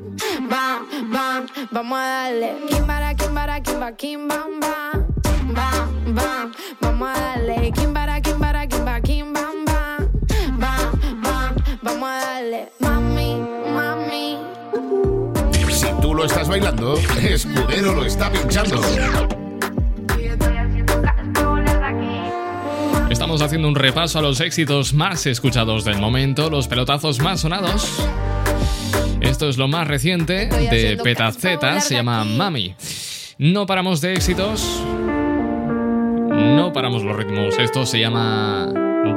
Bam, 0.49 1.47
vamos 1.71 1.97
a 1.97 2.03
darle. 2.03 2.55
Kimbara, 2.69 3.15
kimbara, 3.15 3.59
kimba, 3.61 3.91
kim, 3.97 4.27
bam, 4.27 4.59
bam. 4.59 5.07
Bam, 6.13 6.53
vamos 6.79 7.09
a 7.09 7.19
darle. 7.19 7.71
Kimbara, 7.71 8.21
kimbara, 8.21 8.67
kimba, 8.67 9.01
kim, 9.01 9.33
bam, 9.33 9.65
bam. 9.65 10.11
Bam, 10.59 11.21
bam, 11.23 11.55
vamos 11.81 12.07
a 12.07 12.19
darle. 12.21 12.90
Tú 16.11 16.17
lo 16.17 16.25
estás 16.25 16.49
bailando, 16.49 16.97
Escudero 17.21 17.95
lo 17.95 18.05
está 18.05 18.29
pinchando. 18.29 18.81
Estamos 23.09 23.41
haciendo 23.41 23.69
un 23.69 23.75
repaso 23.75 24.19
a 24.19 24.21
los 24.21 24.41
éxitos 24.41 24.93
más 24.93 25.25
escuchados 25.25 25.85
del 25.85 25.99
momento, 25.99 26.49
los 26.49 26.67
pelotazos 26.67 27.19
más 27.21 27.39
sonados. 27.39 28.03
Esto 29.21 29.47
es 29.47 29.57
lo 29.57 29.69
más 29.69 29.87
reciente 29.87 30.47
de 30.47 30.99
Petaceta, 31.01 31.79
se 31.79 31.95
llama 31.95 32.25
Mami. 32.25 32.75
No 33.37 33.65
paramos 33.65 34.01
de 34.01 34.13
éxitos. 34.13 34.83
No 36.29 36.73
paramos 36.73 37.03
los 37.03 37.15
ritmos. 37.15 37.57
Esto 37.57 37.85
se 37.85 37.99
llama 37.99 38.67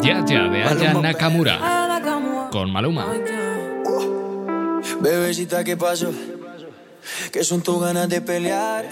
Ya 0.00 0.24
Ya 0.24 0.44
de 0.44 0.62
Aya 0.62 0.94
Nakamura 0.94 2.48
con 2.52 2.70
Maluma. 2.70 3.06
Bebecita, 5.00 5.64
¿qué 5.64 5.76
pasó? 5.76 6.12
Que 7.32 7.44
son 7.44 7.60
tus 7.60 7.80
ganas 7.80 8.08
de 8.08 8.20
pelear, 8.20 8.84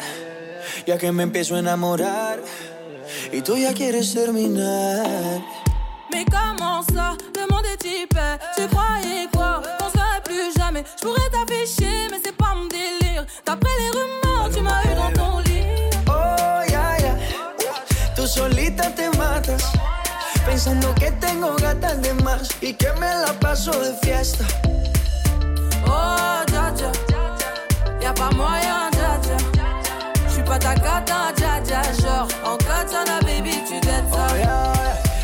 ya 0.87 0.99
que 0.99 1.13
me 1.13 1.23
empiezo 1.23 1.57
a 1.57 1.59
enamorar 1.59 2.41
y 3.33 3.41
tú 3.43 3.57
ya 3.57 3.73
quieres 3.73 4.13
terminar. 4.13 5.41
Mais 6.11 6.25
comment 6.27 6.83
ça, 6.83 7.17
le 7.35 7.47
monde 7.51 7.65
est 7.73 7.85
hyper 7.85 8.39
Tu 8.55 8.67
croyais 8.69 9.27
quoi 9.33 9.63
Qu'on 9.79 9.89
serait 9.89 10.21
plus 10.23 10.53
jamais 10.59 10.85
Je 10.97 11.07
pourrais 11.07 11.31
t'afficher 11.31 12.09
mais 12.11 12.21
c'est 12.23 12.37
pas 12.37 12.55
mon 12.55 12.67
délire 12.67 13.25
D'après 13.47 13.71
les 13.79 13.91
rumeurs 13.99 14.51
tu 14.55 14.61
m'as 14.61 14.83
eu 14.83 14.95
dans 14.95 15.13
ton 15.19 15.39
lit 15.39 15.63
Oh, 16.07 16.71
ya, 16.71 16.99
ya. 17.01 17.17
Tú 18.15 18.27
solita 18.27 18.91
te 18.95 19.09
matas, 19.17 19.73
pensando 20.45 20.95
que 20.97 21.11
tengo 21.13 21.57
gatas 21.57 22.03
de 22.03 22.13
más 22.23 22.51
y 22.61 22.75
que 22.75 22.93
me 23.01 23.07
la 23.07 23.33
paso 23.41 23.71
de 23.71 23.95
fiesta. 24.03 24.45
Oh 25.87 26.52
Y'a 28.03 28.13
pas 28.13 28.31
moyen 28.35 28.91
dja 28.93 29.19
dja 29.23 29.37
J'suis 30.29 30.43
pas 30.43 30.59
ta 30.59 30.75
cata 30.75 31.33
dja 31.37 31.61
dja 31.65 31.83
Genre 32.01 32.29
en 32.45 32.57
katana 32.57 33.21
baby 33.21 33.55
tu 33.67 33.75
dettes 33.81 34.11
ça 34.13 34.27
Oh. 34.45 34.73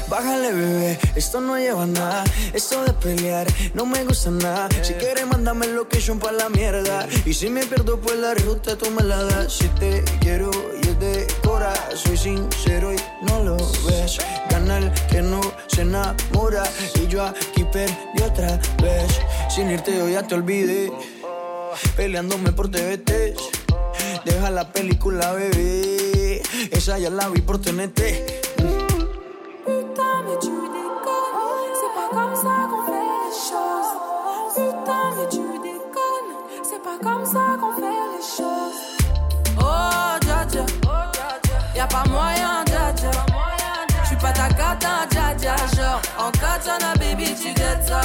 Bájale, 0.09 0.53
bebé, 0.55 0.99
esto 1.17 1.39
no 1.39 1.59
lleva 1.59 1.83
a 1.83 1.87
nada. 1.87 2.25
Esto 2.55 2.83
de 2.83 2.95
pelear 2.95 3.47
no 3.75 3.85
me 3.85 4.05
gusta 4.05 4.31
nada. 4.31 4.69
Si 4.81 4.95
quieres, 4.95 5.27
mándame 5.27 5.67
el 5.67 5.75
location 5.75 6.19
pa' 6.19 6.33
la 6.33 6.49
mierda. 6.49 7.07
Y 7.27 7.35
si 7.35 7.51
me 7.51 7.67
pierdo, 7.67 8.01
pues 8.01 8.17
la 8.17 8.33
ruta 8.33 8.77
tú 8.79 8.91
me 8.91 9.03
la 9.03 9.23
das. 9.25 9.53
Si 9.53 9.69
te 9.81 10.03
quiero 10.21 10.51
y 10.83 10.89
es 10.89 10.99
de 10.99 11.27
cora, 11.45 11.75
soy 11.95 12.17
sincero 12.17 12.95
y 12.95 12.97
no 13.21 13.43
lo 13.45 13.57
ves. 13.87 14.19
Gana 14.49 14.79
el 14.79 14.91
que 15.11 15.21
no 15.21 15.43
se 15.67 15.83
enamora. 15.83 16.63
Y 16.95 17.07
yo 17.09 17.27
aquí 17.27 17.65
perdí 17.71 18.23
otra 18.25 18.59
vez. 18.83 19.21
Sin 19.51 19.71
irte, 19.71 19.95
yo 19.95 20.09
ya 20.09 20.23
te 20.23 20.37
olvidé. 20.37 20.91
Peleándome 21.97 22.53
por 22.53 22.71
TVT. 22.71 23.35
Deja 24.25 24.51
la 24.51 24.73
película, 24.73 25.33
bebé. 25.33 26.43
Esa 26.71 26.99
ya 26.99 27.11
la 27.11 27.29
vi 27.29 27.41
por 27.41 27.61
TNT. 27.61 28.01
Putain 29.65 30.23
mais 30.27 30.39
tu 30.41 30.49
déconnes 30.49 31.75
C'est 31.79 31.95
pas 31.95 32.09
comme 32.11 32.35
ça 32.35 32.69
qu'on 32.71 32.83
fait 32.87 33.07
les 33.25 33.35
choses 33.49 33.93
Putain 34.55 35.05
mais 35.17 35.29
tu 35.29 35.45
déconnes 35.63 36.33
C'est 36.63 36.83
pas 36.83 36.99
comme 37.03 37.27
ça 37.27 37.57
qu'on 37.61 37.73
fait 37.75 38.01
les 38.15 38.25
choses 38.37 38.81
Oh 39.59 40.19
dja 40.25 40.47
dja 40.51 40.65
Y'a 41.77 41.87
pas 41.87 42.05
moyen 42.09 42.65
dja 42.67 42.93
dja 42.97 43.11
J'suis 44.05 44.17
pas 44.17 44.33
ta 44.33 44.49
cata 44.49 45.07
dja 45.11 45.35
dja 45.37 45.57
Genre 45.77 46.01
en 46.19 46.31
katana 46.33 46.95
baby 46.99 47.35
tu 47.35 47.53
dettes 47.53 47.89
ça 47.89 48.01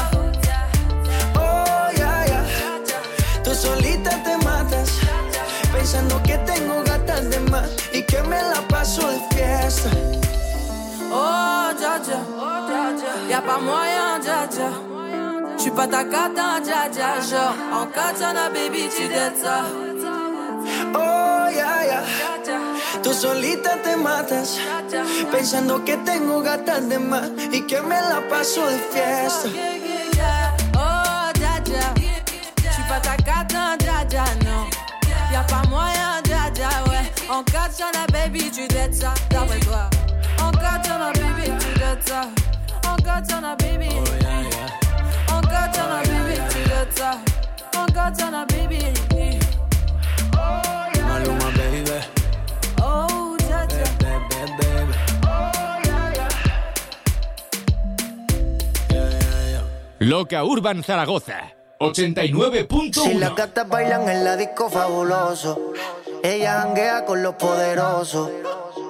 solita 3.63 4.11
te 4.25 4.35
matas, 4.45 4.89
pensando 5.73 6.21
que 6.23 6.37
tengo 6.39 6.83
gatas 6.83 7.29
de 7.29 7.39
más 7.51 7.69
y 7.93 8.01
que 8.03 8.21
me 8.23 8.41
la 8.51 8.61
paso 8.67 9.01
de 9.09 9.19
fiesta. 9.33 9.89
Oh 11.15 11.69
dja 11.79 11.99
dja 12.05 12.19
Y'a 13.29 13.41
pas 13.41 13.61
moyen 13.61 14.19
dja 14.25 14.47
dja 14.53 14.69
J'suis 15.57 15.71
pas 15.71 15.87
ta 15.87 16.03
cata 16.03 16.59
dja 16.65 16.89
dja 16.95 17.09
Genre 17.29 17.53
en 17.77 17.85
katana 17.95 18.49
baby 18.49 18.89
tu 18.89 19.05
ça 19.43 19.57
Oh, 20.95 21.49
ya, 21.59 21.85
ya. 21.89 22.01
Tú 23.03 23.13
solita 23.13 23.71
te 23.83 23.95
matas, 23.95 24.59
pensando 25.31 25.83
que 25.83 25.97
tengo 25.97 26.41
gatas 26.41 26.87
de 26.87 26.99
más 26.99 27.29
y 27.51 27.61
que 27.61 27.81
me 27.81 27.99
la 28.09 28.21
paso 28.29 28.65
de 28.67 28.77
fiesta. 28.91 29.49
tiens 37.75 37.91
la 37.93 38.05
baby, 38.07 38.51
tu 38.51 38.67
dettes 38.67 38.95
ça, 38.95 39.13
d'après 39.29 39.59
la 48.31 48.45
baby, 48.45 48.79
baby. 49.09 49.39
Baby, 51.55 51.85
baby. 51.85 52.01
Oh, 52.81 53.37
yeah, 58.91 59.61
Loca 59.99 60.43
Urban 60.43 60.83
Zaragoza, 60.83 61.53
89.1. 61.79 62.93
Si 62.93 63.13
las 63.15 63.35
gatas 63.35 63.67
bailan 63.67 64.09
en 64.09 64.23
la 64.23 64.35
disco 64.35 64.69
fabuloso 64.69 65.73
ella 66.23 66.61
janguea 66.61 67.05
con 67.05 67.21
los 67.21 67.35
poderosos. 67.35 68.29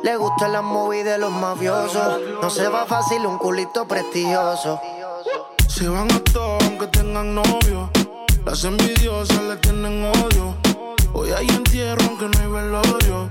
Le 0.03 0.15
gustan 0.17 0.53
las 0.53 0.61
movies 0.61 1.03
de 1.03 1.17
los 1.17 1.31
mafiosos. 1.31 2.21
No 2.39 2.49
se 2.51 2.67
va 2.67 2.85
fácil 2.85 3.25
un 3.25 3.39
culito 3.39 3.87
prestigioso. 3.87 4.79
Se 5.67 5.89
van 5.89 6.11
a 6.11 6.23
todos 6.31 6.63
aunque 6.63 6.85
tengan 6.87 7.33
novio. 7.33 7.89
Las 8.45 8.63
envidiosas 8.63 9.41
le 9.41 9.55
tienen 9.57 10.05
odio. 10.05 10.55
Hoy 11.13 11.31
hay 11.31 11.47
entierro 11.49 12.05
aunque 12.07 12.25
no 12.25 12.39
hay 12.39 12.63
velorio. 12.63 13.29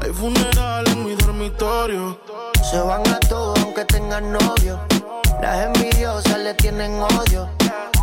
Hay 0.00 0.12
funeral 0.12 0.86
en 0.86 1.04
mi 1.04 1.16
dormitorio. 1.16 2.20
Se 2.70 2.78
van 2.78 3.06
a 3.08 3.18
todos 3.18 3.58
aunque 3.64 3.84
tengan 3.84 4.32
novio. 4.32 4.78
Las 5.42 5.66
envidiosas 5.66 6.38
le 6.38 6.54
tienen 6.54 7.00
odio. 7.02 7.48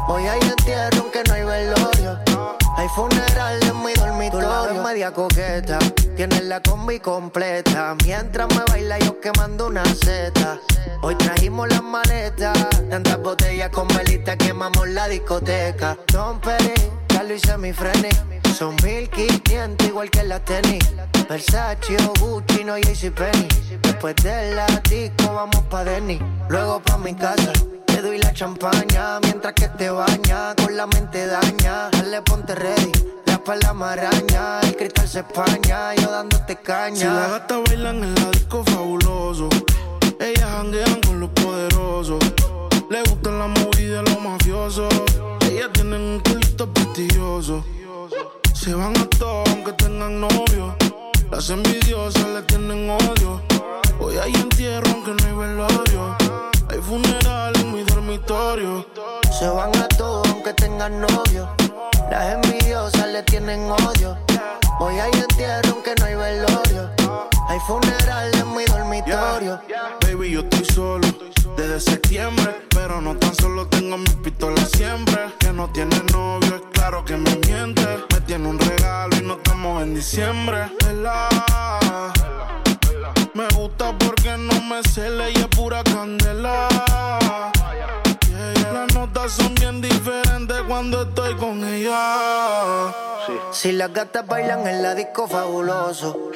Hoy 0.08 0.26
hay 0.26 0.40
entierro 0.40 1.02
aunque 1.02 1.24
no 1.28 1.34
hay 1.34 1.44
velorio. 1.44 2.20
Hay 2.78 2.88
funeral 2.90 3.60
en 3.62 3.84
mi 3.84 3.94
dormitorio. 3.94 4.84
Media 4.84 5.12
coqueta. 5.12 5.80
Tienes 6.16 6.44
la 6.46 6.62
combi 6.62 7.00
completa. 7.00 7.96
Mientras 8.06 8.48
me 8.56 8.64
baila 8.70 9.00
yo 9.00 9.20
quemando 9.20 9.68
una 9.68 9.84
seta. 9.86 10.60
Hoy 11.02 11.16
trajimos 11.16 11.68
las 11.70 11.84
maletas. 11.84 12.58
Tantas 12.90 13.22
botellas 13.22 13.70
con 13.70 13.88
velita 13.90 14.38
quemamos 14.38 14.88
la 14.90 15.08
discoteca. 15.08 15.98
Don 16.14 16.40
Carlos 17.18 17.40
y 17.44 17.48
Semifreni. 17.48 18.10
Son 18.56 18.76
1500 18.76 19.88
igual 19.88 20.08
que 20.12 20.24
la 20.24 20.40
tenis. 20.40 20.86
Versace 21.28 21.98
o 22.06 22.14
Gucci, 22.20 22.64
no 22.64 22.76
Penny. 22.76 23.48
Después 23.82 24.16
de 24.18 24.54
la 24.54 24.68
disco 24.88 25.34
vamos 25.34 25.64
pa' 25.68 25.84
Denny. 25.84 26.20
Luego 26.48 26.80
pa' 26.80 27.00
mi 27.00 27.16
casa. 27.16 27.54
Te 27.88 28.04
doy 28.04 28.20
la 28.20 28.32
champaña 28.34 29.20
mientras 29.24 29.54
que 29.54 29.68
te 29.68 29.90
baña. 29.90 30.54
Con 30.58 30.78
la 30.78 30.86
mente 30.86 31.26
daña. 31.26 31.90
Dale, 31.90 32.22
ponte 32.22 32.54
ready. 32.54 32.92
La 33.26 33.74
maraña. 33.74 34.60
El 34.62 34.76
cristal 34.76 35.08
se 35.08 35.20
españa. 35.22 35.96
Yo 35.96 36.12
dándote 36.12 36.58
caña. 36.58 36.98
Si 36.98 37.06
las 37.06 37.32
gatas 37.32 37.62
bailan 37.68 38.04
en 38.04 38.14
la 38.14 38.30
disco 38.30 38.64
fabuloso. 38.64 39.50
Ellas 40.20 40.46
janguean 40.52 41.02
con 41.02 41.20
los 41.20 41.32
poderosos. 41.32 42.20
Le 42.92 43.02
gustan 43.02 43.40
la 43.40 43.48
movida 43.48 44.04
de 44.04 44.12
los 44.12 44.22
mafiosos. 44.22 44.94
Tienen 45.58 46.02
un 46.02 46.20
culito 46.20 46.72
prestigioso. 46.72 47.66
Se 48.54 48.76
van 48.76 48.96
a 48.96 49.10
todos 49.10 49.50
aunque 49.50 49.74
tengan 49.74 50.22
novio. 50.22 50.76
Las 51.32 51.50
envidiosas 51.50 52.28
le 52.30 52.44
tienen 52.44 52.90
odio. 52.90 53.42
Hoy 54.00 54.18
hay 54.18 54.34
entierro 54.36 54.88
aunque 54.92 55.12
no 55.12 55.28
hay 55.28 55.48
velorio. 55.48 56.16
Hay 56.70 56.80
funeral 56.80 57.54
en 57.60 57.74
mi 57.74 57.84
dormitorio. 57.84 58.86
Se 59.38 59.48
van 59.48 59.76
a 59.78 59.88
todos 59.88 60.28
aunque 60.30 60.54
tengan 60.54 61.02
novio. 61.02 61.50
Las 62.10 62.34
envidiosas 62.34 63.08
le 63.08 63.24
tienen 63.24 63.70
odio. 63.70 64.18
Hoy 64.80 65.00
hay 65.00 65.12
entierro 65.12 65.74
aunque 65.74 65.94
no 66.00 66.06
hay 66.06 66.16
velorio. 66.16 66.90
Hay 67.50 67.60
funeral 67.60 68.32
en 68.34 68.56
mi 68.56 68.66
dormitorio. 68.66 69.60
Baby, 70.02 70.32
yo 70.32 70.42
estoy 70.42 70.66
solo 70.66 71.08
desde 71.58 71.80
septiembre. 71.80 72.56
Pero 72.70 73.02
no 73.02 73.16
tan 73.18 73.36
solo 73.36 73.68
tengo 73.68 73.98
mi 73.98 74.10
pistola 74.24 74.66
siempre. 74.66 75.18
Que 75.40 75.52
no 75.52 75.70
tiene 75.70 76.02
novio, 76.14 76.56
es 76.56 76.62
claro 76.74 77.04
que 77.04 77.18
me 77.18 77.36
miente. 77.48 77.86
Me 78.14 78.22
tiene 78.22 78.48
un 78.48 78.60
regalo 78.60 79.16
y 79.18 79.22
no 79.22 79.34
estamos 79.34 79.84
en 79.84 79.96
diciembre. 79.96 80.70
Me 83.34 83.48
gusta 83.56 83.98
porque 83.98 84.38
no 84.38 84.62
me 84.62 84.82
cele 84.84 85.32
y 85.32 85.38
es 85.38 85.48
pura 85.48 85.84
candela. 85.84 86.68
Las 88.74 88.94
notas 88.94 89.32
son 89.32 89.56
bien 89.56 89.82
diferentes 89.82 90.62
cuando 90.68 91.02
estoy 91.04 91.36
con 91.36 91.64
ella. 91.64 92.94
Si 93.52 93.72
las 93.72 93.92
gatas 93.92 94.28
bailan 94.28 94.68
en 94.68 94.84
la 94.84 94.94
disco 94.94 95.28
fabuloso. 95.28 96.32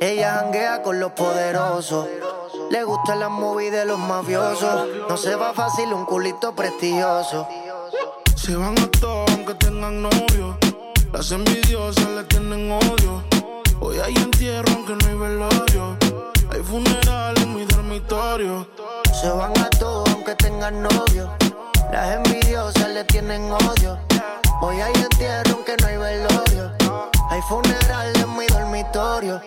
Ella 0.00 0.40
janguea 0.40 0.82
con 0.82 1.00
los 1.00 1.12
poderosos. 1.12 2.06
Le 2.70 2.84
gustan 2.84 3.20
las 3.20 3.30
movies 3.30 3.72
de 3.72 3.86
los 3.86 3.98
mafiosos. 3.98 4.86
No 5.08 5.16
se 5.16 5.34
va 5.34 5.54
fácil 5.54 5.92
un 5.94 6.04
culito 6.04 6.54
prestigioso. 6.54 7.48
Se 8.34 8.54
van 8.54 8.78
a 8.78 8.90
todos 9.00 9.30
aunque 9.30 9.54
tengan 9.54 10.02
novio. 10.02 10.58
Las 11.12 11.32
envidiosas 11.32 12.08
le 12.08 12.24
tienen 12.24 12.70
odio. 12.70 13.24
Hoy 13.80 13.98
hay 13.98 14.14
entierro 14.14 14.70
aunque 14.74 14.94
no 14.94 15.08
hay 15.08 15.16
velorio. 15.16 15.96
Hay 16.56 16.62
funeral 16.62 17.34
en 17.42 17.54
mi 17.54 17.66
dormitorio. 17.66 18.66
Se 19.20 19.28
van 19.28 19.52
a 19.58 19.68
todos 19.78 20.08
aunque 20.08 20.34
tengan 20.36 20.82
novio. 20.82 21.30
Las 21.92 22.16
envidiosas 22.16 22.88
le 22.94 23.04
tienen 23.04 23.42
odio. 23.52 23.98
Hoy 24.62 24.76
hay 24.76 24.94
entierro 24.94 25.56
aunque 25.56 25.76
no 25.78 25.86
hay 25.86 25.96
velorio. 25.98 26.72
Hay 27.28 27.42
funeral 27.42 28.10
en 28.16 28.38
mi 28.38 28.46
dormitorio. 28.46 29.38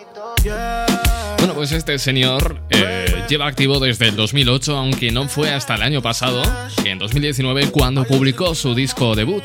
Bueno, 1.38 1.54
pues 1.54 1.72
este 1.72 1.98
señor 1.98 2.60
eh, 2.70 3.24
lleva 3.28 3.48
activo 3.48 3.80
desde 3.80 4.06
el 4.06 4.14
2008, 4.14 4.76
aunque 4.76 5.10
no 5.10 5.28
fue 5.28 5.52
hasta 5.52 5.74
el 5.74 5.82
año 5.82 6.00
pasado, 6.02 6.44
en 6.84 7.00
2019, 7.00 7.72
cuando 7.72 8.04
publicó 8.04 8.54
su 8.54 8.76
disco 8.76 9.16
debut. 9.16 9.42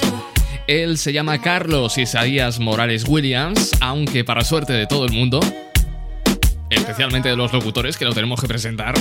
Él 0.68 1.00
se 1.00 1.14
llama 1.14 1.42
Carlos 1.42 1.98
Isaías 1.98 2.60
Morales 2.60 3.06
Williams, 3.08 3.72
aunque 3.82 4.24
para 4.24 4.44
suerte 4.44 4.74
de 4.74 4.86
todo 4.86 5.06
el 5.06 5.14
mundo, 5.14 5.40
especialmente 6.76 7.30
de 7.30 7.36
los 7.36 7.52
locutores 7.54 7.98
que 7.98 8.06
lo 8.06 8.14
tenemos 8.14 8.40
que 8.40 8.48
presentar, 8.48 8.96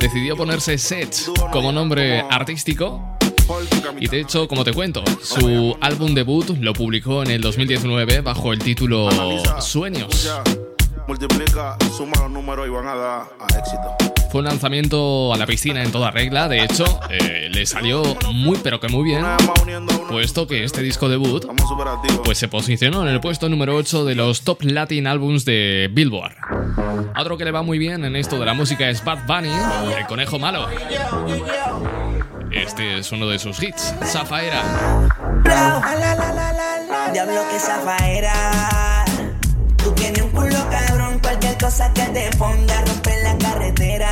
decidió 0.00 0.36
ponerse 0.36 0.78
Seth 0.78 1.28
como 1.52 1.72
nombre 1.72 2.20
artístico. 2.30 3.16
Y 4.00 4.08
de 4.08 4.20
hecho, 4.20 4.48
como 4.48 4.64
te 4.64 4.72
cuento, 4.72 5.04
su 5.22 5.76
álbum 5.80 6.14
debut 6.14 6.50
lo 6.60 6.72
publicó 6.72 7.22
en 7.22 7.30
el 7.30 7.40
2019 7.40 8.20
bajo 8.20 8.52
el 8.52 8.58
título 8.58 9.08
Sueños. 9.60 10.30
Multiplica, 11.06 11.76
suma 11.96 12.20
los 12.22 12.30
números 12.30 12.66
y 12.66 12.70
van 12.70 12.88
a 12.88 12.94
dar 12.96 13.20
a 13.38 13.58
éxito. 13.58 14.16
Fue 14.30 14.40
un 14.40 14.46
lanzamiento 14.46 15.32
a 15.32 15.36
la 15.36 15.46
piscina 15.46 15.82
en 15.82 15.92
toda 15.92 16.10
regla, 16.10 16.48
de 16.48 16.64
hecho, 16.64 16.84
eh, 17.10 17.48
le 17.50 17.64
salió 17.64 18.02
muy 18.32 18.58
pero 18.62 18.80
que 18.80 18.88
muy 18.88 19.04
bien, 19.04 19.24
puesto 20.08 20.48
que 20.48 20.64
este 20.64 20.82
disco 20.82 21.08
debut 21.08 21.46
pues 22.24 22.38
se 22.38 22.48
posicionó 22.48 23.02
en 23.02 23.08
el 23.08 23.20
puesto 23.20 23.48
número 23.48 23.76
8 23.76 24.04
de 24.04 24.16
los 24.16 24.42
Top 24.42 24.62
Latin 24.62 25.06
Albums 25.06 25.44
de 25.44 25.88
Billboard. 25.92 26.34
Otro 27.18 27.36
que 27.36 27.44
le 27.44 27.50
va 27.50 27.62
muy 27.62 27.78
bien 27.78 28.04
en 28.04 28.16
esto 28.16 28.38
de 28.38 28.46
la 28.46 28.54
música 28.54 28.88
es 28.88 29.02
Bad 29.02 29.26
Bunny, 29.26 29.52
el 29.98 30.06
conejo 30.06 30.38
malo. 30.38 30.66
Este 32.50 32.98
es 32.98 33.12
uno 33.12 33.26
de 33.28 33.38
sus 33.38 33.62
hits, 33.62 33.94
Zafaera. 34.04 34.62
Diablo 37.12 37.42
que 37.50 37.58
zafaera. 37.58 39.04
Tú 39.76 39.92
tienes 39.92 40.22
un 40.22 40.30
culo 40.30 40.56
cabrón, 40.70 41.18
cualquier 41.20 41.56
cosa 41.58 41.92
que 41.92 42.02
te 42.02 42.36
ponga 42.36 42.82
romper 42.82 43.22
la 43.22 43.38
carretera. 43.38 44.10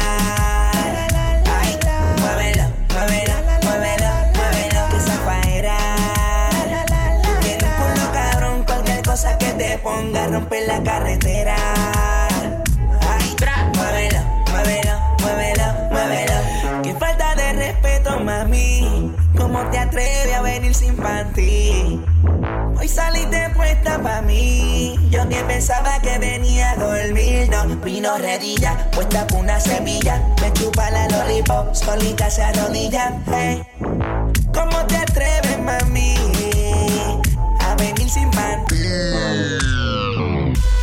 Muévelo, 2.21 2.65
muévelo, 2.93 3.35
muévelo, 3.63 4.11
muévelo, 4.35 4.89
que 4.91 5.01
zafaera. 5.01 5.77
Cabrón, 8.13 8.65
cualquier 8.65 9.03
cosa 9.03 9.37
que 9.39 9.53
te 9.53 9.79
ponga 9.79 10.27
romper 10.29 10.67
la 10.67 10.83
carretera. 10.83 11.57
Te 19.75 19.81
atreves 19.81 20.33
a 20.33 20.41
venir 20.43 20.73
sin 20.73 20.95
panty? 20.95 22.01
Hoy 22.79 22.89
saliste 22.89 23.51
puesta 23.57 24.01
pa' 24.01 24.23
mí. 24.23 24.97
Yo 25.11 25.29
que 25.29 25.43
pensaba 25.43 25.99
que 26.01 26.17
venía 26.19 26.71
a 26.71 26.77
dormir. 26.77 27.49
No, 27.51 27.67
vino 27.79 28.17
redilla, 28.19 28.89
puesta 28.93 29.27
por 29.27 29.41
una 29.41 29.59
semilla. 29.59 30.23
Me 30.41 30.53
chupa 30.53 30.91
la 30.93 31.09
lollipop, 31.09 31.75
solita 31.75 32.31
se 32.31 32.45
arrodilla. 32.45 33.21
Hey. 33.27 33.67
¿Cómo 34.55 34.87
te 34.87 34.97
atreves, 34.97 35.59
mami? 35.59 36.15
A 37.61 37.75
venir 37.75 38.09
sin 38.09 38.31
panty. 38.31 38.77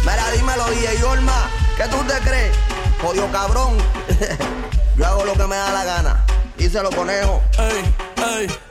Mira, 0.04 0.32
dímelo, 0.36 0.66
DJ 0.72 1.02
Olma, 1.06 1.50
¿qué 1.78 1.84
tú 1.88 1.98
te 2.04 2.20
crees? 2.28 2.58
Jodido 3.02 3.32
cabrón. 3.32 3.78
Yo 4.98 5.06
hago 5.06 5.24
lo 5.24 5.34
que 5.34 5.48
me 5.48 5.56
da 5.56 5.72
la 5.72 5.86
gana. 5.86 6.26
Díselo, 6.58 6.90
conejo. 6.90 7.42
Ey, 7.58 7.96
ey. 8.40 8.71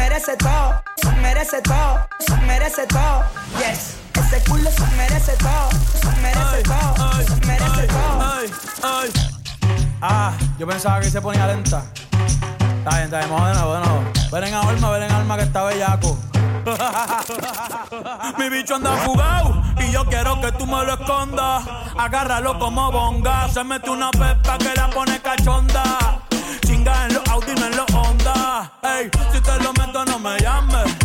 merece 0.00 0.36
todo, 0.36 0.82
se 0.96 1.10
merece 1.20 1.60
todo, 1.62 2.08
se 2.20 2.36
merece 2.46 2.86
todo. 2.86 3.22
Yes. 3.58 3.96
Ese 4.14 4.42
culo 4.48 4.70
se 4.70 4.86
merece 4.96 5.32
todo, 5.36 5.68
se 6.00 6.20
merece 6.22 6.62
todo, 6.62 7.12
se 7.22 7.46
merece 7.46 7.86
todo. 7.86 8.20
Ay, 8.20 8.50
ay. 8.82 9.10
Ah, 10.00 10.32
yo 10.58 10.66
pensaba 10.66 11.00
que 11.00 11.10
se 11.10 11.20
ponía 11.20 11.46
lenta. 11.46 11.84
Está 12.78 12.90
bien, 12.96 13.04
está 13.04 13.18
bien, 13.18 13.30
vamos 13.30 13.48
de 13.48 13.54
nuevo, 13.54 13.74
de 13.74 13.80
nuevo. 13.80 14.04
Ven 14.32 14.44
en 14.44 14.54
alma, 14.54 14.90
ven 14.90 15.02
en 15.02 15.12
alma 15.12 15.36
que 15.36 15.42
está 15.42 15.64
bellaco. 15.64 16.18
Mi 18.38 18.48
bicho 18.48 18.76
anda 18.76 18.96
fugado 18.98 19.62
y 19.80 19.90
yo 19.90 20.04
quiero 20.06 20.40
que 20.40 20.52
tú 20.52 20.66
me 20.66 20.84
lo 20.84 20.94
escondas. 20.94 21.64
Agárralo 21.98 22.58
como 22.58 22.90
bonga. 22.90 23.48
Se 23.48 23.62
mete 23.64 23.90
una 23.90 24.10
pepa 24.10 24.56
que 24.58 24.72
la 24.74 24.88
pone 24.88 25.20
cachonda. 25.20 26.19
Chinga 26.70 27.06
en 27.06 27.14
los 27.14 27.28
Audi, 27.30 27.52
no 27.58 27.66
en 27.66 27.76
los 27.76 27.86
Honda. 27.92 28.70
Ey, 28.82 29.10
si 29.32 29.40
te 29.40 29.58
lo 29.58 29.72
meto, 29.72 30.04
no 30.04 30.20
me 30.20 30.38
llames. 30.38 30.96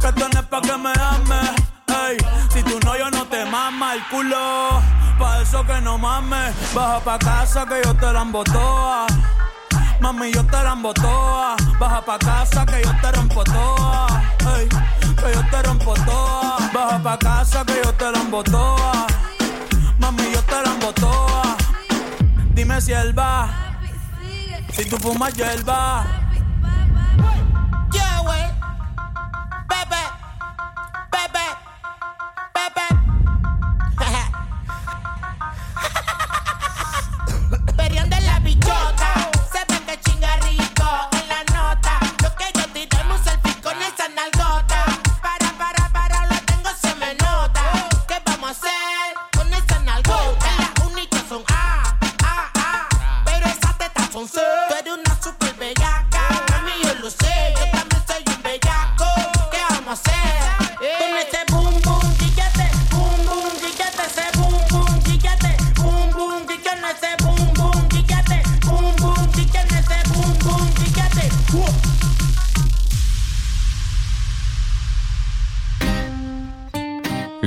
Que 0.00 0.08
esto 0.08 0.28
no 0.28 0.40
es 0.40 0.46
pa' 0.46 0.60
que 0.60 0.76
me 0.76 0.92
ames. 1.00 1.50
Ey, 1.88 2.18
si 2.52 2.62
tú 2.62 2.78
no, 2.84 2.94
yo 2.94 3.10
no 3.10 3.24
te 3.24 3.46
mama 3.46 3.94
el 3.94 4.06
culo. 4.08 4.82
Pa' 5.18 5.40
eso 5.40 5.64
que 5.64 5.80
no 5.80 5.96
mames. 5.96 6.54
Baja 6.74 7.00
pa' 7.00 7.18
casa 7.18 7.64
que 7.64 7.80
yo 7.82 7.94
te 7.94 8.12
la 8.12 8.20
embotoa. 8.20 9.06
Mami, 9.98 10.30
yo 10.30 10.44
te 10.44 10.62
la 10.62 10.72
embotoa. 10.72 11.56
Baja 11.80 12.04
pa' 12.04 12.18
casa 12.18 12.66
que 12.66 12.82
yo 12.84 12.92
te 13.00 13.12
rompo 13.12 13.44
toa. 13.44 14.06
Ey, 14.58 14.68
que 14.68 15.34
yo 15.34 15.42
te 15.50 15.62
rompo 15.62 15.94
toa. 16.04 16.58
Baja 16.74 17.02
pa' 17.02 17.18
casa 17.18 17.64
que 17.64 17.80
yo 17.82 17.94
te 17.94 18.12
la 18.12 18.18
embotoa. 18.18 19.06
Mami, 19.98 20.32
yo 20.34 20.42
te 20.42 20.62
la 20.62 20.70
embotoa. 20.70 21.56
Dime 22.52 22.78
si 22.82 22.92
él 22.92 23.18
va. 23.18 23.65
Si 24.76 24.84
tú 24.84 24.98
fumas 24.98 25.32
hierba. 25.32 26.04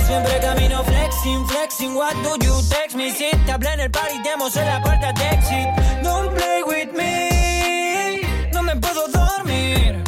Siempre 0.06 0.40
camino 0.40 0.84
flexing, 0.84 1.48
flexing. 1.48 1.96
What 1.96 2.14
do 2.24 2.38
you 2.46 2.54
text 2.70 2.96
me? 2.96 3.10
Si 3.12 3.32
te 3.46 3.52
hablé 3.52 3.74
en 3.74 3.80
el 3.80 3.92
party, 3.92 4.22
demos 4.24 4.56
en 4.56 4.66
la 4.68 4.82
puerta 4.82 5.12
de 5.14 5.30
exit. 5.30 5.68
Don't 6.04 6.32
play 6.36 6.62
with 6.64 6.92
me. 6.94 8.22
No 8.54 8.62
me 8.62 8.76
puedo 8.76 9.08
dormir. 9.08 10.04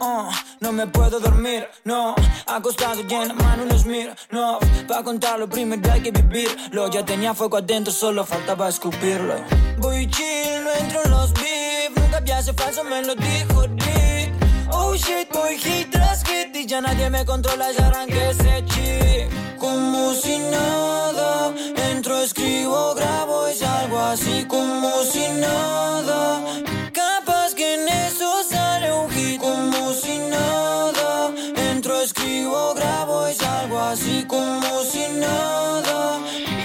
Oh, 0.00 0.30
no 0.60 0.72
me 0.72 0.86
puedo 0.86 1.20
dormir, 1.20 1.68
no 1.84 2.14
Acostado 2.46 3.02
y 3.06 3.14
en 3.14 3.28
la 3.28 3.34
mano 3.34 3.64
mira, 3.84 4.16
no 4.30 4.58
Pa' 4.88 5.02
contarlo 5.02 5.46
primero 5.46 5.92
hay 5.92 6.00
que 6.00 6.10
vivirlo 6.10 6.90
Ya 6.90 7.04
tenía 7.04 7.34
fuego 7.34 7.58
adentro, 7.58 7.92
solo 7.92 8.24
faltaba 8.24 8.68
escupirlo 8.68 9.34
Voy 9.76 10.08
chill, 10.08 10.64
no 10.64 10.72
entro 10.72 11.02
en 11.04 11.10
los 11.10 11.34
beef 11.34 11.90
Nunca 11.96 12.16
había 12.16 12.42
falso, 12.42 12.82
me 12.84 13.02
lo 13.02 13.14
dijo 13.14 13.66
Dick 13.68 14.32
Oh 14.72 14.94
shit, 14.94 15.30
voy 15.32 15.58
hit 15.58 15.90
tras 15.90 16.19
ya 16.66 16.80
nadie 16.80 17.08
me 17.10 17.24
controla, 17.24 17.70
ya 17.72 17.86
arranqué 17.86 18.30
ese 18.30 18.64
chip 18.66 19.58
Como 19.58 20.12
si 20.14 20.38
nada 20.38 21.52
En 21.76 21.96
Entro, 21.96 22.18
escribo, 22.22 22.94
grabo 22.94 23.48
y 23.50 23.54
salgo 23.54 23.98
así 23.98 24.44
como 24.46 25.02
si 25.02 25.28
nada. 25.28 26.40
Capaz 26.92 27.54
que 27.54 27.74
en 27.74 27.88
eso 27.88 28.42
sale 28.48 28.90
un 28.90 29.10
hit 29.10 29.38
como 29.38 29.92
si 29.92 30.16
nada. 30.18 31.30
Entro, 31.70 32.00
escribo, 32.00 32.74
grabo 32.74 33.28
y 33.28 33.34
salgo 33.34 33.78
así 33.80 34.24
como 34.26 34.82
si 34.82 35.08
nada. 35.08 36.20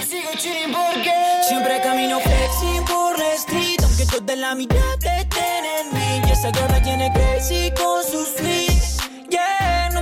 Sigo 0.08 0.30
chilling 0.38 0.72
porque 0.72 1.12
siempre 1.46 1.80
camino 1.82 2.18
flexing 2.20 2.84
por 2.86 3.18
la 3.18 3.34
street. 3.34 3.80
Aunque 3.82 4.06
toda 4.06 4.36
la 4.36 4.54
mirada 4.54 5.18
estén 5.18 5.64
en 5.78 5.92
mí. 5.92 6.28
Y 6.28 6.32
esa 6.32 6.50
me 6.72 6.80
tiene 6.80 7.12
crazy 7.12 7.70
con 7.76 8.02
sus 8.02 8.34
tweets. 8.36 8.95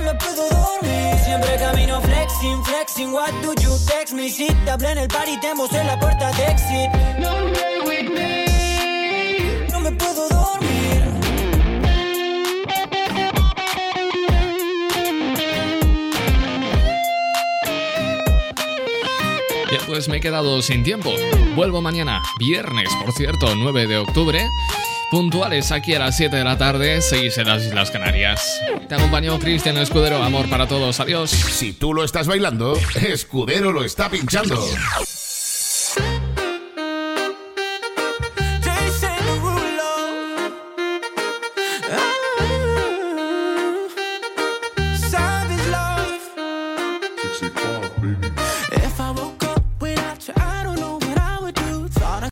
No 0.05 0.13
me 0.13 0.19
puedo 0.19 0.47
dormir. 0.49 1.17
Siempre 1.25 1.55
camino 1.57 1.99
flexing, 1.99 2.63
flexing. 2.63 3.11
What 3.11 3.31
do 3.41 3.55
you 3.59 3.75
text 3.87 4.13
me? 4.13 4.29
Si 4.29 4.45
te 4.63 4.69
hablé 4.69 4.91
en 4.91 4.99
el 4.99 5.07
party, 5.07 5.39
te 5.39 5.55
mostré 5.55 5.83
la 5.83 5.99
puerta 5.99 6.31
de 6.33 6.43
exit. 6.43 6.91
No 7.17 7.33
play 7.51 7.81
with 7.83 8.11
me. 8.13 9.67
No 9.71 9.79
me 9.79 9.91
puedo 9.93 10.29
dormir. 10.29 11.05
Ya 19.71 19.79
pues 19.87 20.07
me 20.07 20.17
he 20.17 20.21
quedado 20.21 20.61
sin 20.61 20.83
tiempo. 20.83 21.11
Vuelvo 21.55 21.81
mañana, 21.81 22.21
viernes, 22.37 22.89
por 23.03 23.11
cierto, 23.11 23.55
9 23.55 23.87
de 23.87 23.97
octubre. 23.97 24.47
Puntuales 25.11 25.71
aquí 25.71 25.93
a 25.93 25.99
las 25.99 26.17
7 26.17 26.35
de 26.35 26.43
la 26.43 26.57
tarde, 26.57 27.01
6 27.01 27.37
en 27.37 27.47
las 27.47 27.63
Islas 27.63 27.91
Canarias. 27.91 28.61
Te 28.89 28.95
acompañó 28.95 29.39
Cristian 29.39 29.77
Escudero, 29.77 30.21
amor 30.23 30.49
para 30.49 30.67
todos, 30.67 30.99
adiós. 30.99 31.29
Si 31.29 31.73
tú 31.73 31.93
lo 31.93 32.03
estás 32.03 32.27
bailando, 32.27 32.77
Escudero 32.95 33.71
lo 33.71 33.83
está 33.83 34.09
pinchando. 34.09 34.61